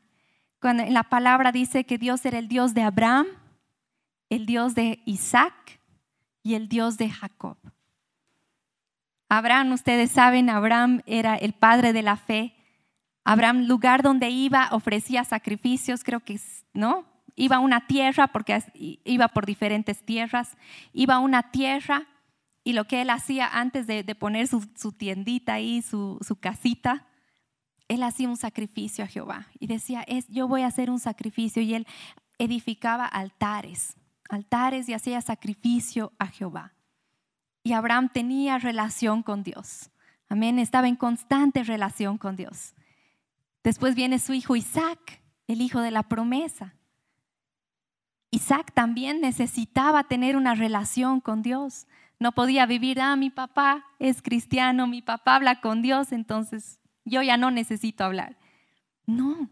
Cuando 0.61 0.85
la 0.87 1.05
palabra 1.05 1.53
dice 1.53 1.85
que 1.85 1.99
Dios 1.99 2.25
era 2.25 2.39
el 2.39 2.49
Dios 2.49 2.75
de 2.75 2.83
Abraham, 2.83 3.27
el 4.31 4.47
Dios 4.47 4.75
de 4.75 5.03
Isaac 5.05 5.81
y 6.43 6.55
el 6.55 6.69
Dios 6.69 6.97
de 6.97 7.11
Jacob. 7.11 7.59
Abraham, 9.29 9.73
ustedes 9.73 10.11
saben, 10.11 10.49
Abraham 10.49 11.03
era 11.07 11.37
el 11.37 11.53
padre 11.53 11.93
de 11.93 12.03
la 12.03 12.17
fe. 12.17 12.55
Abraham, 13.25 13.65
lugar 13.67 14.03
donde 14.03 14.31
iba, 14.31 14.69
ofrecía 14.71 15.25
sacrificios, 15.25 16.05
creo 16.05 16.21
que, 16.21 16.39
¿no? 16.73 17.05
Iba 17.37 17.57
a 17.57 17.61
una 17.61 17.87
tierra, 17.87 18.29
porque 18.29 18.63
iba 19.05 19.29
por 19.29 19.47
diferentes 19.47 20.05
tierras, 20.05 20.57
iba 20.93 21.15
a 21.15 21.21
una 21.21 21.51
tierra 21.51 22.07
y 22.65 22.73
lo 22.73 22.87
que 22.87 23.03
él 23.03 23.11
hacía 23.11 23.47
antes 23.47 23.87
de, 23.87 24.03
poner 24.15 24.47
su, 24.47 24.93
tiendita 24.93 25.55
ahí, 25.55 25.83
su, 25.83 26.19
casita, 26.41 27.07
él 27.89 28.03
hacía 28.03 28.29
un 28.29 28.39
sacrificio 28.39 29.05
a 29.05 29.09
Jehová 29.09 29.49
y 29.61 29.67
decía, 29.67 30.03
es, 30.07 30.27
yo 30.29 30.49
voy 30.49 30.63
a 30.63 30.69
hacer 30.69 30.91
un 30.91 30.99
sacrificio 30.99 31.63
y 31.63 31.75
él 31.75 31.87
edificaba 32.39 33.05
altares, 33.05 33.97
altares 34.31 34.89
y 34.89 34.95
hacía 34.95 35.21
sacrificio 35.21 36.13
a 36.19 36.29
Jehová. 36.29 36.73
Y 37.63 37.73
Abraham 37.73 38.09
tenía 38.13 38.59
relación 38.59 39.23
con 39.23 39.43
Dios. 39.43 39.91
Amén, 40.29 40.59
estaba 40.59 40.89
en 40.89 40.97
constante 40.97 41.63
relación 41.65 42.17
con 42.17 42.37
Dios. 42.37 42.75
Después 43.63 43.95
viene 43.95 44.19
su 44.19 44.33
hijo 44.33 44.57
Isaac, 44.57 45.23
el 45.47 45.61
hijo 45.61 45.81
de 45.81 45.91
la 45.91 46.03
promesa. 46.05 46.75
Isaac 48.35 48.73
también 48.75 49.21
necesitaba 49.21 50.05
tener 50.05 50.37
una 50.37 50.57
relación 50.57 51.21
con 51.21 51.43
Dios. 51.43 51.87
No 52.19 52.33
podía 52.33 52.67
vivir, 52.67 53.01
ah, 53.01 53.15
mi 53.15 53.31
papá 53.31 53.85
es 54.01 54.23
cristiano, 54.23 54.89
mi 54.89 55.03
papá 55.03 55.37
habla 55.37 55.61
con 55.61 55.83
Dios, 55.83 56.11
entonces 56.11 56.81
yo 57.05 57.23
ya 57.23 57.37
no 57.37 57.53
necesito 57.53 58.03
hablar. 58.03 58.37
No, 59.07 59.49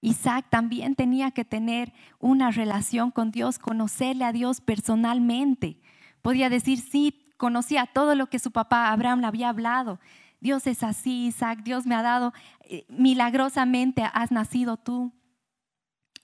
Isaac 0.00 0.46
también 0.48 0.94
tenía 0.94 1.32
que 1.32 1.44
tener 1.44 1.92
una 2.20 2.52
relación 2.52 3.10
con 3.10 3.32
Dios, 3.32 3.58
conocerle 3.58 4.24
a 4.24 4.32
Dios 4.32 4.60
personalmente. 4.60 5.80
Podía 6.22 6.48
decir, 6.48 6.78
sí, 6.78 7.32
conocía 7.36 7.86
todo 7.86 8.14
lo 8.14 8.28
que 8.28 8.38
su 8.38 8.52
papá 8.52 8.92
Abraham 8.92 9.22
le 9.22 9.26
había 9.26 9.48
hablado, 9.48 9.98
Dios 10.38 10.68
es 10.68 10.84
así, 10.84 11.26
Isaac, 11.26 11.64
Dios 11.64 11.84
me 11.84 11.96
ha 11.96 12.02
dado, 12.02 12.32
eh, 12.60 12.84
milagrosamente 12.88 14.04
has 14.12 14.30
nacido 14.30 14.76
tú. 14.76 15.10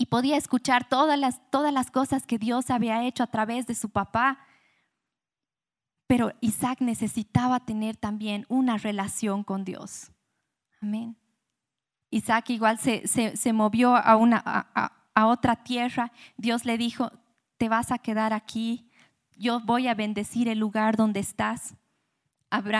Y 0.00 0.06
podía 0.06 0.38
escuchar 0.38 0.88
todas 0.88 1.18
las, 1.18 1.42
todas 1.50 1.74
las 1.74 1.90
cosas 1.90 2.24
que 2.26 2.38
Dios 2.38 2.70
había 2.70 3.04
hecho 3.04 3.22
a 3.22 3.26
través 3.26 3.66
de 3.66 3.74
su 3.74 3.90
papá. 3.90 4.38
Pero 6.06 6.32
Isaac 6.40 6.80
necesitaba 6.80 7.60
tener 7.60 7.96
también 7.96 8.46
una 8.48 8.78
relación 8.78 9.44
con 9.44 9.62
Dios. 9.62 10.10
Amén. 10.80 11.18
Isaac 12.08 12.48
igual 12.48 12.78
se, 12.78 13.06
se, 13.06 13.52
movió 13.52 13.94
a, 13.94 14.16
una, 14.16 14.42
a, 14.42 15.26
otra 15.26 15.56
tierra. 15.56 16.12
Dios 16.38 16.64
le 16.64 16.78
dijo, 16.78 17.12
te 17.58 17.68
vas 17.68 17.92
a 17.92 17.98
quedar 17.98 18.32
aquí. 18.32 18.90
Yo 19.36 19.60
voy 19.60 19.86
a 19.86 19.92
bendecir 19.92 20.48
el 20.48 20.58
lugar 20.58 20.96
donde 20.96 21.20
estás. 21.20 21.74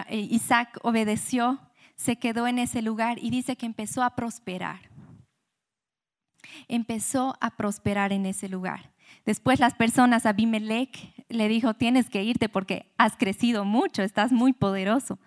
Eh, 0.09 0.27
Isaac 0.31 0.79
obedeció, 0.85 1.61
se 1.97 2.17
quedó 2.17 2.47
en 2.47 2.59
ese 2.59 2.81
lugar 2.81 3.19
y 3.19 3.29
dice 3.29 3.57
que 3.57 3.67
empezó 3.67 4.03
a 4.03 4.17
prosperar. 4.17 4.90
Empezó 6.69 7.37
a 7.41 7.51
prosperar 7.57 8.13
en 8.13 8.27
ese 8.27 8.49
lugar. 8.49 8.91
Después 9.25 9.61
las 9.61 9.75
personas, 9.75 10.27
Abimelech 10.27 11.15
le 11.29 11.49
dijo, 11.49 11.75
tienes 11.75 12.09
que 12.09 12.23
irte 12.23 12.49
porque 12.49 12.93
has 12.97 13.17
crecido 13.17 13.65
mucho, 13.65 14.03
estás 14.03 14.33
muy 14.33 14.53
poderoso. 14.53 15.19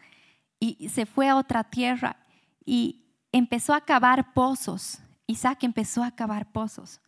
Y 0.60 0.90
se 0.90 1.06
fue 1.06 1.30
a 1.30 1.36
otra 1.36 1.64
tierra 1.64 2.18
y 2.66 3.06
empezó 3.32 3.74
a 3.74 3.82
cavar 3.82 4.34
pozos. 4.34 5.00
Isaac 5.28 5.64
empezó 5.64 6.04
a 6.04 6.12
cavar 6.12 6.52
pozos. 6.52 7.02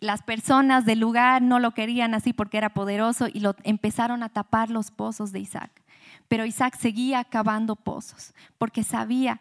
Las 0.00 0.22
personas 0.22 0.86
del 0.86 0.98
lugar 0.98 1.42
no 1.42 1.58
lo 1.58 1.72
querían 1.72 2.14
así 2.14 2.32
porque 2.32 2.58
era 2.58 2.70
poderoso 2.70 3.28
y 3.32 3.40
lo 3.40 3.54
empezaron 3.64 4.22
a 4.22 4.30
tapar 4.30 4.70
los 4.70 4.90
pozos 4.90 5.30
de 5.30 5.40
Isaac. 5.40 5.82
Pero 6.26 6.46
Isaac 6.46 6.76
seguía 6.78 7.24
cavando 7.24 7.76
pozos 7.76 8.34
porque 8.56 8.82
sabía 8.82 9.40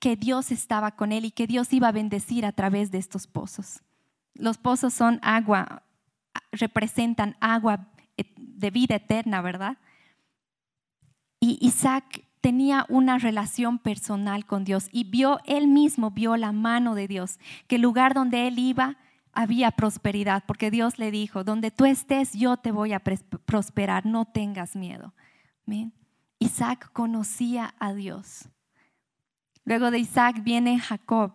que, 0.00 0.16
Dios 0.16 0.50
estaba 0.50 0.92
con 0.92 1.12
él 1.12 1.26
y 1.26 1.30
que 1.30 1.46
Dios 1.46 1.72
iba 1.72 1.88
a 1.88 1.92
bendecir 1.92 2.46
a 2.46 2.52
través 2.52 2.90
de 2.90 2.98
estos 2.98 3.26
pozos. 3.26 3.82
Los 4.34 4.56
pozos 4.56 4.94
son 4.94 5.18
agua, 5.22 5.82
representan 6.52 7.36
agua 7.40 7.88
de 8.36 8.70
vida 8.70 8.96
eterna, 8.96 9.42
¿verdad? 9.42 9.76
Y 11.40 11.58
Isaac 11.60 12.24
tenía 12.40 12.86
una 12.88 13.18
relación 13.18 13.78
personal 13.78 14.46
con 14.46 14.64
Dios 14.64 14.88
y 14.90 15.04
vio, 15.04 15.40
él 15.44 15.68
mismo 15.68 16.10
vio 16.12 16.36
la 16.36 16.52
mano 16.52 16.94
de 16.94 17.06
Dios, 17.06 17.38
que 17.66 17.76
el 17.76 17.82
lugar 17.82 18.14
donde 18.14 18.48
él 18.48 18.58
iba 18.58 18.96
había 19.32 19.70
prosperidad, 19.72 20.44
porque 20.46 20.70
Dios 20.70 20.98
le 20.98 21.10
dijo, 21.10 21.44
donde 21.44 21.70
tú 21.70 21.84
estés 21.84 22.32
yo 22.32 22.56
te 22.56 22.72
voy 22.72 22.92
a 22.92 23.00
prosperar, 23.00 24.06
no 24.06 24.24
tengas 24.24 24.74
miedo. 24.74 25.14
Isaac 26.38 26.90
conocía 26.92 27.74
a 27.78 27.92
Dios. 27.92 28.48
Luego 29.68 29.90
de 29.90 29.98
Isaac 29.98 30.42
viene 30.42 30.80
Jacob. 30.80 31.34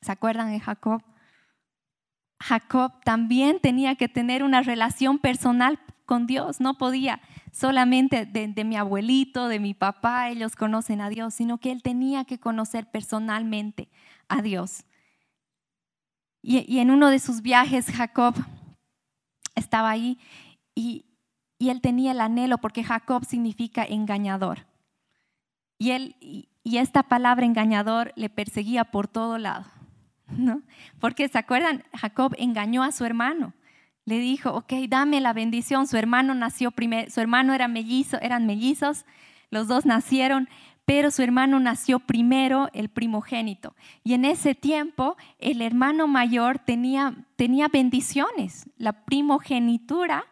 ¿Se 0.00 0.10
acuerdan 0.10 0.50
de 0.50 0.60
Jacob? 0.60 1.02
Jacob 2.40 2.92
también 3.04 3.60
tenía 3.60 3.96
que 3.96 4.08
tener 4.08 4.42
una 4.42 4.62
relación 4.62 5.18
personal 5.18 5.78
con 6.06 6.26
Dios, 6.26 6.58
no 6.58 6.78
podía 6.78 7.20
solamente 7.52 8.24
de, 8.24 8.64
mi 8.64 8.78
abuelito, 8.78 9.48
de 9.48 9.60
mi 9.60 9.74
papá, 9.74 10.30
ellos 10.30 10.56
conocen 10.56 11.02
a 11.02 11.10
Dios, 11.10 11.34
sino 11.34 11.58
que 11.58 11.70
él 11.70 11.82
tenía 11.82 12.24
que 12.24 12.40
conocer 12.40 12.90
personalmente 12.90 13.90
a 14.26 14.40
Dios. 14.40 14.86
Y, 16.40 16.78
en 16.78 16.90
uno 16.90 17.10
de 17.10 17.18
sus 17.18 17.42
viajes, 17.42 17.90
Jacob 17.90 18.34
estaba 19.54 19.90
ahí 19.90 20.18
y, 20.74 21.04
él 21.58 21.82
tenía 21.82 22.12
el 22.12 22.22
anhelo, 22.22 22.56
porque 22.56 22.82
Jacob 22.82 23.26
significa 23.26 23.84
engañador. 23.84 24.69
Y, 25.80 25.90
él, 25.90 26.14
y, 26.20 26.46
esta 26.76 27.02
palabra 27.02 27.44
engañador 27.44 28.12
le 28.14 28.28
perseguía 28.28 28.84
por 28.84 29.08
todo 29.08 29.38
lado. 29.38 29.64
¿no? 30.28 30.62
Porque, 31.00 31.26
¿se 31.28 31.38
acuerdan? 31.38 31.82
Jacob 31.92 32.36
engañó 32.38 32.84
a 32.84 32.92
su 32.92 33.04
hermano 33.04 33.54
le 34.10 34.18
dijo, 34.18 34.50
ok, 34.50 34.72
dame 34.88 35.20
la 35.20 35.32
bendición. 35.32 35.86
Su 35.86 35.96
hermano 35.96 36.34
nació 36.34 36.72
primero, 36.72 37.10
su 37.10 37.20
hermano 37.20 37.54
era 37.54 37.68
mellizo, 37.68 38.18
eran 38.20 38.44
mellizos, 38.44 39.04
los 39.50 39.68
dos 39.68 39.86
nacieron, 39.86 40.48
pero 40.84 41.10
su 41.10 41.22
hermano 41.22 41.60
nació 41.60 42.00
primero, 42.00 42.68
el 42.72 42.88
primogénito. 42.88 43.76
Y 44.02 44.14
en 44.14 44.24
ese 44.24 44.56
tiempo 44.56 45.16
el 45.38 45.62
hermano 45.62 46.08
mayor 46.08 46.58
tenía, 46.58 47.14
tenía 47.36 47.68
bendiciones, 47.68 48.68
la 48.76 49.04
primogenitura 49.04 50.24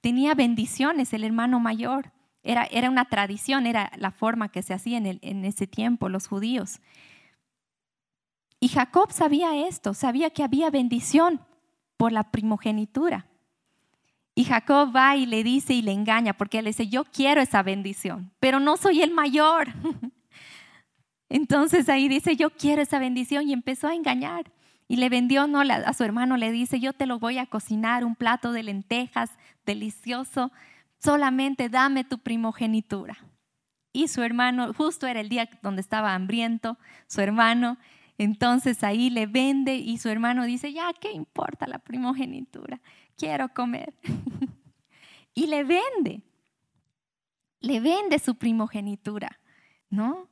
tenía 0.00 0.34
bendiciones, 0.34 1.12
el 1.12 1.24
hermano 1.24 1.60
mayor. 1.60 2.12
Era, 2.48 2.64
era 2.70 2.88
una 2.88 3.04
tradición, 3.04 3.66
era 3.66 3.92
la 3.98 4.10
forma 4.10 4.48
que 4.48 4.62
se 4.62 4.72
hacía 4.72 4.96
en, 4.96 5.04
el, 5.04 5.18
en 5.20 5.44
ese 5.44 5.66
tiempo 5.66 6.08
los 6.08 6.28
judíos. 6.28 6.80
Y 8.58 8.68
Jacob 8.68 9.12
sabía 9.12 9.54
esto, 9.68 9.92
sabía 9.92 10.30
que 10.30 10.42
había 10.42 10.70
bendición 10.70 11.42
por 11.98 12.10
la 12.10 12.30
primogenitura. 12.30 13.26
Y 14.34 14.44
Jacob 14.44 14.96
va 14.96 15.14
y 15.14 15.26
le 15.26 15.44
dice 15.44 15.74
y 15.74 15.82
le 15.82 15.92
engaña 15.92 16.32
porque 16.32 16.60
él 16.60 16.64
dice, 16.64 16.88
yo 16.88 17.04
quiero 17.04 17.42
esa 17.42 17.62
bendición, 17.62 18.32
pero 18.40 18.60
no 18.60 18.78
soy 18.78 19.02
el 19.02 19.12
mayor. 19.12 19.68
Entonces 21.28 21.90
ahí 21.90 22.08
dice, 22.08 22.34
yo 22.34 22.48
quiero 22.48 22.80
esa 22.80 22.98
bendición 22.98 23.46
y 23.46 23.52
empezó 23.52 23.88
a 23.88 23.94
engañar. 23.94 24.50
Y 24.86 24.96
le 24.96 25.10
vendió 25.10 25.46
no, 25.46 25.60
a 25.60 25.92
su 25.92 26.02
hermano, 26.02 26.38
le 26.38 26.50
dice, 26.50 26.80
yo 26.80 26.94
te 26.94 27.04
lo 27.04 27.18
voy 27.18 27.36
a 27.36 27.44
cocinar, 27.44 28.06
un 28.06 28.16
plato 28.16 28.52
de 28.52 28.62
lentejas 28.62 29.32
delicioso, 29.66 30.50
solamente 30.98 31.68
dame 31.68 32.04
tu 32.04 32.18
primogenitura. 32.18 33.16
Y 33.92 34.08
su 34.08 34.22
hermano, 34.22 34.72
justo 34.74 35.06
era 35.06 35.20
el 35.20 35.28
día 35.28 35.48
donde 35.62 35.80
estaba 35.80 36.14
hambriento, 36.14 36.78
su 37.06 37.20
hermano, 37.20 37.78
entonces 38.18 38.82
ahí 38.82 39.10
le 39.10 39.26
vende 39.26 39.76
y 39.76 39.98
su 39.98 40.08
hermano 40.08 40.44
dice, 40.44 40.72
ya, 40.72 40.92
¿qué 40.92 41.12
importa 41.12 41.66
la 41.66 41.78
primogenitura? 41.78 42.80
Quiero 43.16 43.48
comer. 43.48 43.94
y 45.34 45.46
le 45.46 45.64
vende, 45.64 46.22
le 47.60 47.80
vende 47.80 48.18
su 48.18 48.34
primogenitura, 48.36 49.40
¿no? 49.88 50.28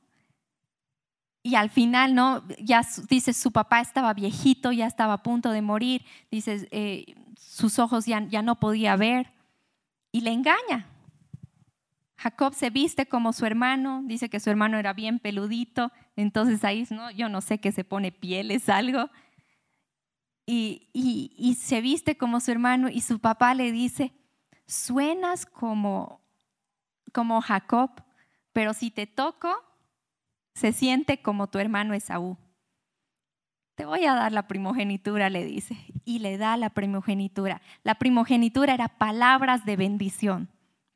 Y 1.41 1.55
al 1.55 1.69
final, 1.69 2.13
¿no? 2.13 2.45
Ya 2.59 2.81
dice, 3.09 3.31
su 3.33 3.51
papá 3.51 3.79
estaba 3.79 4.13
viejito, 4.13 4.73
ya 4.73 4.85
estaba 4.85 5.13
a 5.13 5.23
punto 5.23 5.51
de 5.51 5.61
morir, 5.61 6.03
dice, 6.29 6.67
eh, 6.71 7.15
sus 7.37 7.79
ojos 7.79 8.05
ya, 8.05 8.27
ya 8.27 8.41
no 8.41 8.59
podía 8.59 8.97
ver 8.97 9.36
y 10.17 10.21
le 10.21 10.31
engaña. 10.31 10.87
Jacob 12.15 12.55
se 12.55 12.71
viste 12.71 13.05
como 13.05 13.33
su 13.33 13.45
hermano, 13.45 14.01
dice 14.05 14.31
que 14.31 14.39
su 14.39 14.49
hermano 14.49 14.79
era 14.79 14.93
bien 14.93 15.19
peludito, 15.19 15.91
entonces 16.15 16.63
ahí 16.63 16.87
no, 16.89 17.11
yo 17.11 17.29
no 17.29 17.39
sé 17.39 17.59
qué 17.59 17.71
se 17.71 17.83
pone 17.83 18.11
pieles, 18.11 18.67
algo. 18.67 19.11
Y, 20.47 20.89
y, 20.91 21.53
se 21.53 21.81
viste 21.81 22.17
como 22.17 22.39
su 22.39 22.49
hermano 22.49 22.89
y 22.89 23.01
su 23.01 23.19
papá 23.19 23.53
le 23.53 23.71
dice, 23.71 24.11
suenas 24.65 25.45
como, 25.45 26.25
como 27.13 27.39
Jacob, 27.41 27.91
pero 28.53 28.73
si 28.73 28.89
te 28.89 29.05
toco, 29.05 29.55
se 30.55 30.73
siente 30.73 31.21
como 31.21 31.47
tu 31.47 31.59
hermano 31.59 31.93
Esaú. 31.93 32.37
Te 33.75 33.85
voy 33.85 34.05
a 34.05 34.15
dar 34.15 34.31
la 34.31 34.47
primogenitura, 34.47 35.29
le 35.29 35.45
dice, 35.45 35.77
y 36.07 36.19
le 36.19 36.39
da 36.39 36.57
la 36.57 36.71
primogenitura. 36.71 37.61
La 37.83 37.95
primogenitura 37.95 38.73
era 38.73 38.87
palabras 38.87 39.65
de 39.65 39.75
bendición 39.75 40.49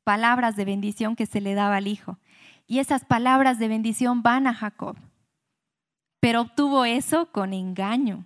palabras 0.04 0.56
de 0.56 0.66
bendición 0.66 1.16
que 1.16 1.26
se 1.26 1.42
le 1.42 1.54
daba 1.54 1.78
al 1.78 1.88
hijo. 1.88 2.18
Y 2.68 2.80
esas 2.80 3.06
palabras 3.06 3.60
de 3.60 3.68
bendición 3.68 4.24
van 4.24 4.48
a 4.48 4.54
Jacob. 4.54 4.98
Pero 6.20 6.42
obtuvo 6.42 6.86
eso 6.86 7.32
con 7.32 7.54
engaño. 7.54 8.26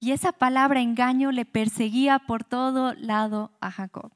Y 0.00 0.12
esa 0.12 0.32
palabra 0.32 0.80
engaño 0.80 1.32
le 1.32 1.44
perseguía 1.44 2.18
por 2.18 2.44
todo 2.44 2.94
lado 2.94 3.52
a 3.60 3.70
Jacob. 3.70 4.12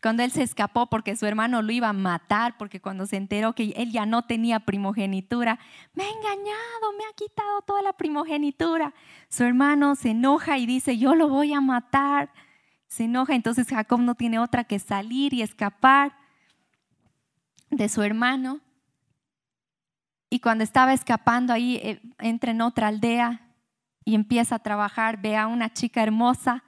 Cuando 0.00 0.22
él 0.22 0.30
se 0.30 0.42
escapó 0.42 0.86
porque 0.86 1.16
su 1.16 1.26
hermano 1.26 1.60
lo 1.60 1.72
iba 1.72 1.88
a 1.88 1.92
matar, 1.92 2.56
porque 2.56 2.80
cuando 2.80 3.06
se 3.06 3.16
enteró 3.16 3.54
que 3.54 3.74
él 3.76 3.90
ya 3.90 4.06
no 4.06 4.22
tenía 4.22 4.60
primogenitura, 4.60 5.58
me 5.94 6.04
ha 6.04 6.08
engañado, 6.08 6.92
me 6.96 7.04
ha 7.04 7.14
quitado 7.16 7.62
toda 7.62 7.82
la 7.82 7.92
primogenitura. 7.94 8.94
Su 9.28 9.44
hermano 9.44 9.96
se 9.96 10.10
enoja 10.10 10.58
y 10.58 10.66
dice, 10.66 10.98
yo 10.98 11.14
lo 11.14 11.28
voy 11.28 11.52
a 11.52 11.60
matar 11.60 12.30
se 12.88 13.04
enoja, 13.04 13.34
entonces 13.34 13.68
Jacob 13.68 14.00
no 14.00 14.14
tiene 14.14 14.38
otra 14.38 14.64
que 14.64 14.78
salir 14.78 15.34
y 15.34 15.42
escapar 15.42 16.16
de 17.70 17.88
su 17.88 18.02
hermano. 18.02 18.60
Y 20.30 20.40
cuando 20.40 20.64
estaba 20.64 20.94
escapando 20.94 21.52
ahí, 21.52 21.76
eh, 21.76 22.00
entra 22.18 22.50
en 22.50 22.62
otra 22.62 22.88
aldea 22.88 23.54
y 24.04 24.14
empieza 24.14 24.56
a 24.56 24.62
trabajar, 24.62 25.20
ve 25.20 25.36
a 25.36 25.46
una 25.46 25.72
chica 25.72 26.02
hermosa 26.02 26.64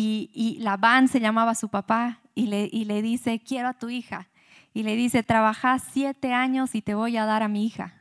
y, 0.00 0.30
y 0.32 0.60
Labán 0.60 1.08
se 1.08 1.18
llamaba 1.18 1.56
su 1.56 1.70
papá 1.70 2.20
y 2.32 2.46
le, 2.46 3.02
dice, 3.02 3.40
quiero 3.40 3.66
a 3.66 3.74
tu 3.74 3.90
hija. 3.90 4.28
Y 4.72 4.84
le 4.84 4.94
dice, 4.94 5.24
trabaja 5.24 5.76
siete 5.80 6.32
años 6.32 6.76
y 6.76 6.82
te 6.82 6.94
voy 6.94 7.16
a 7.16 7.26
dar 7.26 7.42
a 7.42 7.48
mi 7.48 7.66
hija. 7.66 8.00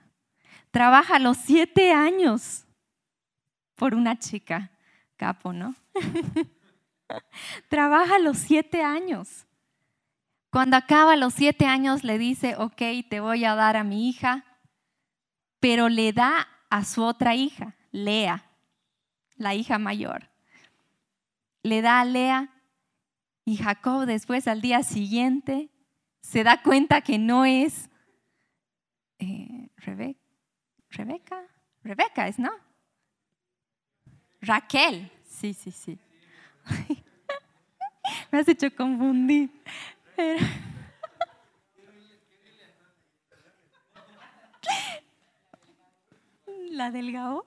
Trabaja 0.70 1.18
los 1.18 1.38
siete 1.38 1.92
años 1.94 2.68
por 3.74 3.96
una 3.96 4.20
chica, 4.20 4.70
capo, 5.16 5.54
¿no? 5.54 5.74
Trabaja 7.68 8.20
los 8.20 8.38
siete 8.38 8.84
años 8.84 9.48
Cuando 10.52 10.78
acaba 10.78 11.16
los 11.16 11.34
siete 11.34 11.66
años 11.66 12.04
le 12.04 12.20
dice, 12.20 12.58
ok, 12.58 13.10
te 13.10 13.22
voy 13.22 13.44
a 13.44 13.56
dar 13.56 13.76
a 13.76 13.84
mi 13.84 14.08
hija, 14.08 14.46
pero 15.60 15.90
le 15.90 16.14
da 16.14 16.48
a 16.70 16.86
su 16.86 17.04
otra 17.04 17.34
hija, 17.34 17.74
Lea, 17.92 18.46
la 19.36 19.56
hija 19.56 19.80
mayor. 19.80 20.37
Le 21.68 21.82
da 21.82 22.00
a 22.00 22.06
Lea 22.06 22.50
y 23.44 23.58
Jacob 23.58 24.06
después 24.06 24.48
al 24.48 24.62
día 24.62 24.84
siguiente 24.84 25.70
se 26.22 26.46
da 26.46 26.62
cuenta 26.62 27.02
que 27.02 27.18
no 27.18 27.44
es 27.44 27.90
eh, 29.20 29.68
Rebeca, 29.76 31.44
Rebeca 31.84 32.30
es, 32.30 32.40
¿no? 32.40 32.52
Raquel, 34.40 35.12
sí, 35.26 35.54
sí, 35.54 35.72
sí. 35.72 36.00
Me 38.32 38.40
has 38.40 38.48
hecho 38.48 38.74
confundir. 38.74 39.50
La 46.72 46.92
del 46.92 47.12
Gao. 47.12 47.46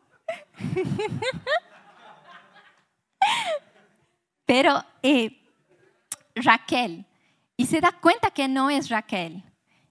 Pero 4.51 4.85
eh, 5.05 5.47
Raquel, 6.35 7.07
y 7.57 7.67
se 7.67 7.81
da 7.81 7.93
cuenta 7.93 8.33
que 8.33 8.49
no 8.49 8.69
es 8.69 8.89
Raquel. 8.89 9.45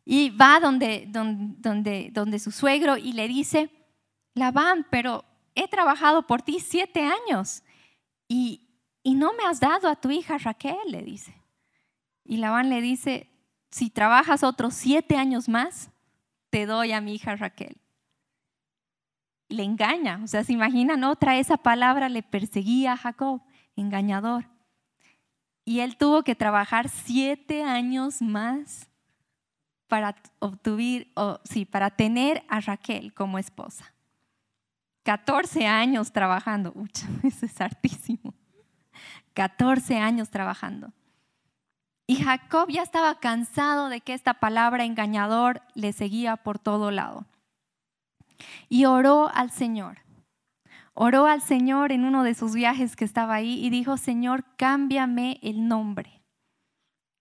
Y 0.03 0.31
va 0.31 0.59
donde, 0.59 1.05
donde, 1.07 2.09
donde, 2.11 2.39
su 2.39 2.51
suegro 2.51 2.97
y 2.97 3.13
le 3.13 3.29
dice, 3.29 3.69
Labán, 4.33 4.85
pero 4.91 5.23
he 5.55 5.69
trabajado 5.69 6.27
por 6.27 6.41
ti 6.41 6.59
siete 6.59 7.05
años 7.05 7.63
y, 8.27 8.67
y 9.01 9.15
no 9.15 9.31
me 9.31 9.45
has 9.45 9.61
dado 9.61 9.87
a 9.87 9.95
tu 9.95 10.11
hija 10.11 10.37
Raquel, 10.37 10.77
le 10.87 11.03
dice. 11.03 11.41
Y 12.25 12.35
Labán 12.35 12.69
le 12.69 12.81
dice, 12.81 13.29
si 13.71 13.89
trabajas 13.89 14.43
otros 14.43 14.73
siete 14.73 15.15
años 15.15 15.47
más, 15.47 15.89
te 16.49 16.65
doy 16.65 16.91
a 16.91 16.99
mi 16.99 17.15
hija 17.15 17.33
Raquel. 17.37 17.77
Le 19.47 19.63
engaña, 19.63 20.19
o 20.21 20.27
sea, 20.27 20.43
se 20.43 20.51
imaginan 20.51 21.05
otra, 21.05 21.37
esa 21.37 21.55
palabra 21.55 22.09
le 22.09 22.23
perseguía 22.23 22.91
a 22.91 22.97
Jacob, 22.97 23.41
engañador. 23.79 24.45
Y 25.65 25.81
él 25.81 25.97
tuvo 25.97 26.23
que 26.23 26.35
trabajar 26.35 26.89
siete 26.89 27.63
años 27.63 28.21
más 28.21 28.89
para 29.87 30.15
obtener, 30.39 31.07
o, 31.15 31.39
sí, 31.43 31.65
para 31.65 31.89
tener 31.89 32.43
a 32.47 32.59
Raquel 32.59 33.13
como 33.13 33.39
esposa. 33.39 33.93
14 35.03 35.65
años 35.65 36.11
trabajando, 36.11 36.71
Ucha, 36.75 37.07
eso 37.23 37.45
es 37.45 37.59
hartísimo. 37.61 38.33
14 39.33 39.97
años 39.97 40.29
trabajando. 40.29 40.91
Y 42.05 42.17
Jacob 42.17 42.69
ya 42.69 42.81
estaba 42.81 43.19
cansado 43.19 43.89
de 43.89 44.01
que 44.01 44.13
esta 44.13 44.35
palabra 44.35 44.83
engañador 44.83 45.61
le 45.75 45.93
seguía 45.93 46.37
por 46.37 46.57
todo 46.57 46.89
lado. 46.89 47.27
Y 48.67 48.85
oró 48.85 49.29
al 49.33 49.51
Señor. 49.51 49.99
Oró 51.01 51.27
al 51.27 51.41
Señor 51.41 51.93
en 51.93 52.03
uno 52.03 52.23
de 52.23 52.33
sus 52.33 52.53
viajes 52.53 52.97
que 52.97 53.05
estaba 53.05 53.35
ahí 53.35 53.65
y 53.65 53.69
dijo, 53.69 53.95
Señor, 53.95 54.43
cámbiame 54.57 55.39
el 55.41 55.65
nombre. 55.65 56.21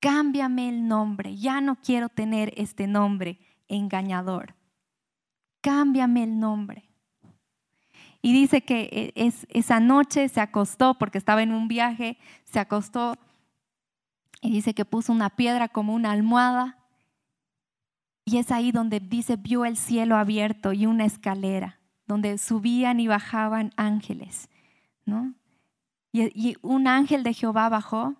Cámbiame 0.00 0.68
el 0.68 0.88
nombre. 0.88 1.36
Ya 1.36 1.60
no 1.60 1.76
quiero 1.76 2.08
tener 2.08 2.52
este 2.56 2.88
nombre 2.88 3.38
engañador. 3.68 4.56
Cámbiame 5.60 6.24
el 6.24 6.40
nombre. 6.40 6.90
Y 8.20 8.32
dice 8.32 8.62
que 8.62 9.12
e, 9.14 9.26
es, 9.26 9.46
esa 9.48 9.78
noche 9.78 10.28
se 10.28 10.40
acostó, 10.40 10.98
porque 10.98 11.18
estaba 11.18 11.44
en 11.44 11.52
un 11.52 11.68
viaje, 11.68 12.18
se 12.46 12.58
acostó 12.58 13.16
y 14.42 14.50
dice 14.50 14.74
que 14.74 14.86
puso 14.86 15.12
una 15.12 15.30
piedra 15.30 15.68
como 15.68 15.94
una 15.94 16.10
almohada. 16.10 16.78
Y 18.24 18.38
es 18.38 18.50
ahí 18.50 18.72
donde 18.72 18.98
dice, 18.98 19.36
vio 19.36 19.64
el 19.64 19.76
cielo 19.76 20.16
abierto 20.16 20.72
y 20.72 20.86
una 20.86 21.04
escalera, 21.04 21.77
donde 22.08 22.38
subían 22.38 22.98
y 22.98 23.06
bajaban 23.06 23.72
ángeles. 23.76 24.48
¿no? 25.04 25.34
Y, 26.12 26.56
un 26.62 26.88
ángel 26.88 27.22
de 27.22 27.34
Jehová 27.34 27.68
bajó 27.68 28.16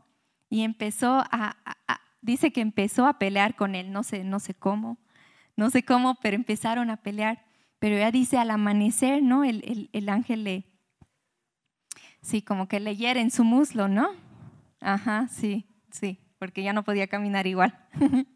y 0.49 0.63
empezó 0.63 1.25
a, 1.33 1.57
dice 2.21 2.53
que 2.53 2.61
empezó 2.61 3.07
a 3.07 3.19
pelear 3.19 3.57
con 3.57 3.75
él, 3.75 3.91
no 3.91 4.05
sé, 4.05 4.23
no 4.23 4.39
sé 4.39 4.55
cómo, 4.55 4.99
no 5.57 5.71
sé 5.71 5.83
cómo, 5.83 6.15
pero 6.23 6.37
empezaron 6.37 6.91
a 6.91 6.99
pelear. 6.99 7.45
Pero 7.81 7.99
ya 7.99 8.13
dice 8.13 8.39
al 8.39 8.51
amanecer, 8.51 9.23
¿no? 9.23 9.43
El, 9.43 9.63
el, 9.65 9.91
el 9.93 10.09
ángel 10.09 10.45
le, 10.45 10.67
sí, 12.23 12.43
como 12.43 12.69
que 12.69 12.79
le 12.79 12.97
hiere 12.97 13.21
en 13.21 13.31
su 13.31 13.43
muslo, 13.43 13.89
¿no? 13.89 14.11
Ajá, 14.81 15.27
sí 15.29 15.69
sí, 15.91 16.19
porque 16.39 16.63
ya 16.63 16.73
no 16.73 16.85
podía 16.85 17.07
caminar 17.07 17.47
igual. 17.47 17.79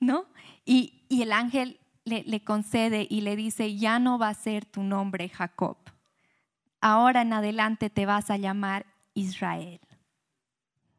¿No? 0.00 0.26
Y, 0.64 1.02
el 1.08 1.32
ángel 1.32 1.80
le, 2.04 2.40
concede 2.44 3.06
y 3.08 3.22
le 3.22 3.36
dice, 3.36 3.76
ya 3.76 3.98
no 3.98 4.18
va 4.18 4.28
a 4.28 4.34
ser 4.34 4.64
tu 4.64 4.82
nombre 4.82 5.28
Jacob, 5.28 5.76
ahora 6.80 7.22
en 7.22 7.32
adelante 7.32 7.90
te 7.90 8.06
vas 8.06 8.30
a 8.30 8.36
llamar 8.36 8.86
Israel. 9.14 9.80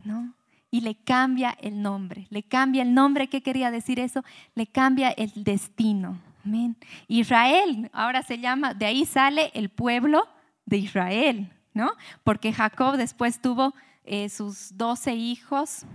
¿No? 0.04 0.34
Y 0.70 0.82
le 0.82 0.96
cambia 0.96 1.56
el 1.62 1.82
nombre, 1.82 2.28
le 2.30 2.44
cambia 2.44 2.84
el 2.84 2.94
nombre, 2.94 3.28
¿qué 3.28 3.42
quería 3.42 3.72
decir 3.72 4.00
eso? 4.00 4.24
Le 4.56 4.68
cambia 4.68 5.10
el 5.12 5.32
destino. 5.36 6.20
Amén. 6.44 6.76
Israel, 7.08 7.90
ahora 7.92 8.22
se 8.22 8.38
llama, 8.38 8.74
de 8.74 8.86
ahí 8.86 9.06
sale 9.06 9.52
el 9.56 9.70
pueblo 9.70 10.28
de 10.66 10.78
Israel, 10.78 11.52
¿no? 11.74 11.92
Porque 12.24 12.54
Jacob 12.54 12.98
después 12.98 13.40
tuvo 13.40 13.74
eh, 14.04 14.30
sus 14.30 14.76
doce 14.78 15.16
hijos. 15.16 15.86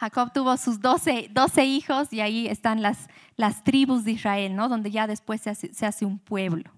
Jacob 0.00 0.32
tuvo 0.32 0.56
sus 0.56 0.80
doce, 0.80 1.64
hijos 1.66 2.10
y 2.10 2.22
ahí 2.22 2.46
están 2.46 2.80
las, 2.80 3.10
las 3.36 3.62
tribus 3.64 4.02
de 4.02 4.12
Israel, 4.12 4.56
¿no? 4.56 4.70
Donde 4.70 4.90
ya 4.90 5.06
después 5.06 5.42
se 5.42 5.50
hace, 5.50 5.74
se 5.74 5.84
hace 5.84 6.06
un 6.06 6.18
pueblo, 6.18 6.70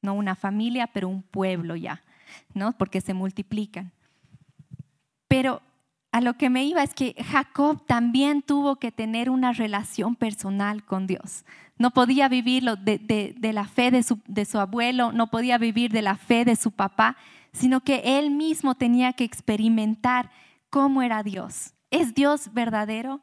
no 0.00 0.14
una 0.14 0.34
familia, 0.34 0.86
pero 0.86 1.08
un 1.08 1.22
pueblo 1.22 1.76
ya, 1.76 2.02
¿no? 2.54 2.72
Porque 2.72 3.02
se 3.02 3.12
multiplican. 3.12 3.92
Pero 5.28 5.60
a 6.10 6.22
lo 6.22 6.38
que 6.38 6.48
me 6.48 6.64
iba 6.64 6.82
es 6.82 6.94
que 6.94 7.14
Jacob 7.22 7.84
también 7.84 8.40
tuvo 8.40 8.76
que 8.76 8.90
tener 8.90 9.28
una 9.28 9.52
relación 9.52 10.16
personal 10.16 10.86
con 10.86 11.06
Dios. 11.06 11.44
No 11.76 11.90
podía 11.90 12.30
vivir 12.30 12.64
de, 12.78 12.96
de, 12.96 13.34
de 13.36 13.52
la 13.52 13.66
fe 13.66 13.90
de 13.90 14.02
su, 14.02 14.20
de 14.26 14.46
su, 14.46 14.58
abuelo, 14.58 15.12
no 15.12 15.26
podía 15.26 15.58
vivir 15.58 15.92
de 15.92 16.00
la 16.00 16.16
fe 16.16 16.46
de 16.46 16.56
su 16.56 16.70
papá, 16.70 17.18
sino 17.52 17.82
que 17.82 18.18
él 18.18 18.30
mismo 18.30 18.74
tenía 18.74 19.12
que 19.12 19.24
experimentar 19.24 20.30
cómo 20.70 21.02
era 21.02 21.22
Dios. 21.22 21.73
¿Es 21.94 22.12
Dios 22.12 22.52
verdadero? 22.52 23.20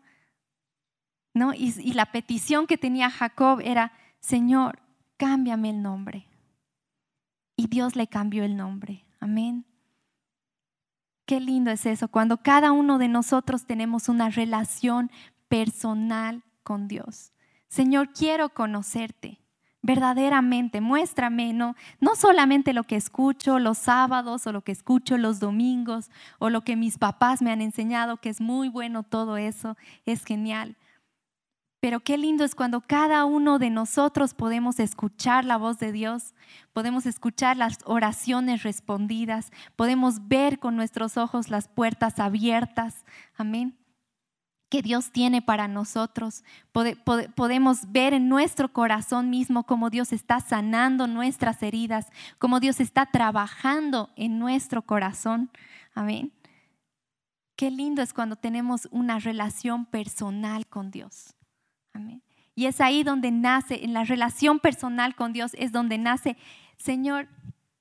¿No? 1.33 1.53
Y, 1.53 1.73
y 1.77 1.91
la 1.91 2.05
petición 2.13 2.67
que 2.67 2.77
tenía 2.77 3.09
Jacob 3.09 3.59
era, 3.61 3.91
Señor, 4.21 4.79
cámbiame 5.17 5.71
el 5.71 5.81
nombre. 5.81 6.29
Y 7.57 7.67
Dios 7.67 7.97
le 7.97 8.07
cambió 8.07 8.45
el 8.45 8.55
nombre. 8.55 9.05
Amén. 9.19 9.65
Qué 11.25 11.41
lindo 11.41 11.69
es 11.69 11.85
eso, 11.85 12.07
cuando 12.07 12.37
cada 12.37 12.71
uno 12.71 12.97
de 12.97 13.09
nosotros 13.09 13.65
tenemos 13.65 14.07
una 14.07 14.29
relación 14.29 15.11
personal 15.49 16.41
con 16.63 16.87
Dios. 16.87 17.33
Señor, 17.67 18.13
quiero 18.13 18.53
conocerte 18.53 19.40
verdaderamente, 19.81 20.81
muéstrame, 20.81 21.53
no, 21.53 21.75
no 21.99 22.15
solamente 22.15 22.73
lo 22.73 22.83
que 22.83 22.95
escucho 22.95 23.59
los 23.59 23.77
sábados 23.77 24.45
o 24.45 24.51
lo 24.51 24.61
que 24.61 24.71
escucho 24.71 25.17
los 25.17 25.39
domingos 25.39 26.09
o 26.39 26.49
lo 26.49 26.61
que 26.61 26.75
mis 26.75 26.97
papás 26.97 27.41
me 27.41 27.51
han 27.51 27.61
enseñado, 27.61 28.17
que 28.17 28.29
es 28.29 28.41
muy 28.41 28.69
bueno 28.69 29.03
todo 29.03 29.37
eso, 29.37 29.75
es 30.05 30.23
genial. 30.23 30.77
Pero 31.79 31.99
qué 31.99 32.15
lindo 32.19 32.43
es 32.43 32.53
cuando 32.53 32.81
cada 32.81 33.25
uno 33.25 33.57
de 33.57 33.71
nosotros 33.71 34.35
podemos 34.35 34.79
escuchar 34.79 35.45
la 35.45 35.57
voz 35.57 35.79
de 35.79 35.91
Dios, 35.91 36.35
podemos 36.73 37.07
escuchar 37.07 37.57
las 37.57 37.79
oraciones 37.85 38.61
respondidas, 38.61 39.49
podemos 39.75 40.27
ver 40.27 40.59
con 40.59 40.75
nuestros 40.75 41.17
ojos 41.17 41.49
las 41.49 41.67
puertas 41.67 42.19
abiertas. 42.19 43.03
Amén 43.35 43.80
que 44.71 44.81
Dios 44.81 45.11
tiene 45.11 45.41
para 45.41 45.67
nosotros. 45.67 46.43
podemos 47.35 47.91
ver 47.91 48.13
en 48.13 48.29
nuestro 48.29 48.71
corazón 48.71 49.29
mismo 49.29 49.65
cómo 49.65 49.89
Dios 49.89 50.13
está 50.13 50.39
sanando 50.39 51.07
nuestras 51.07 51.61
heridas, 51.61 52.07
cómo 52.39 52.61
Dios 52.61 52.79
está 52.79 53.05
trabajando 53.05 54.09
en 54.15 54.39
nuestro 54.39 54.81
corazón. 54.81 55.51
Amén. 55.93 56.31
Qué 57.57 57.69
lindo 57.69 58.01
es 58.01 58.13
cuando 58.13 58.37
tenemos 58.37 58.87
una 58.91 59.19
relación 59.19 59.85
personal 59.85 60.65
con 60.65 60.89
Dios. 60.89 61.35
Amén. 61.93 62.23
Y 62.55 62.67
es 62.67 62.79
ahí 62.79 63.03
donde 63.03 63.29
nace, 63.29 63.83
en 63.83 63.93
la 63.93 64.05
relación 64.05 64.59
personal 64.59 65.15
con 65.15 65.33
Dios 65.33 65.51
es 65.59 65.73
donde 65.73 65.97
nace, 65.97 66.37
Señor, 66.77 67.27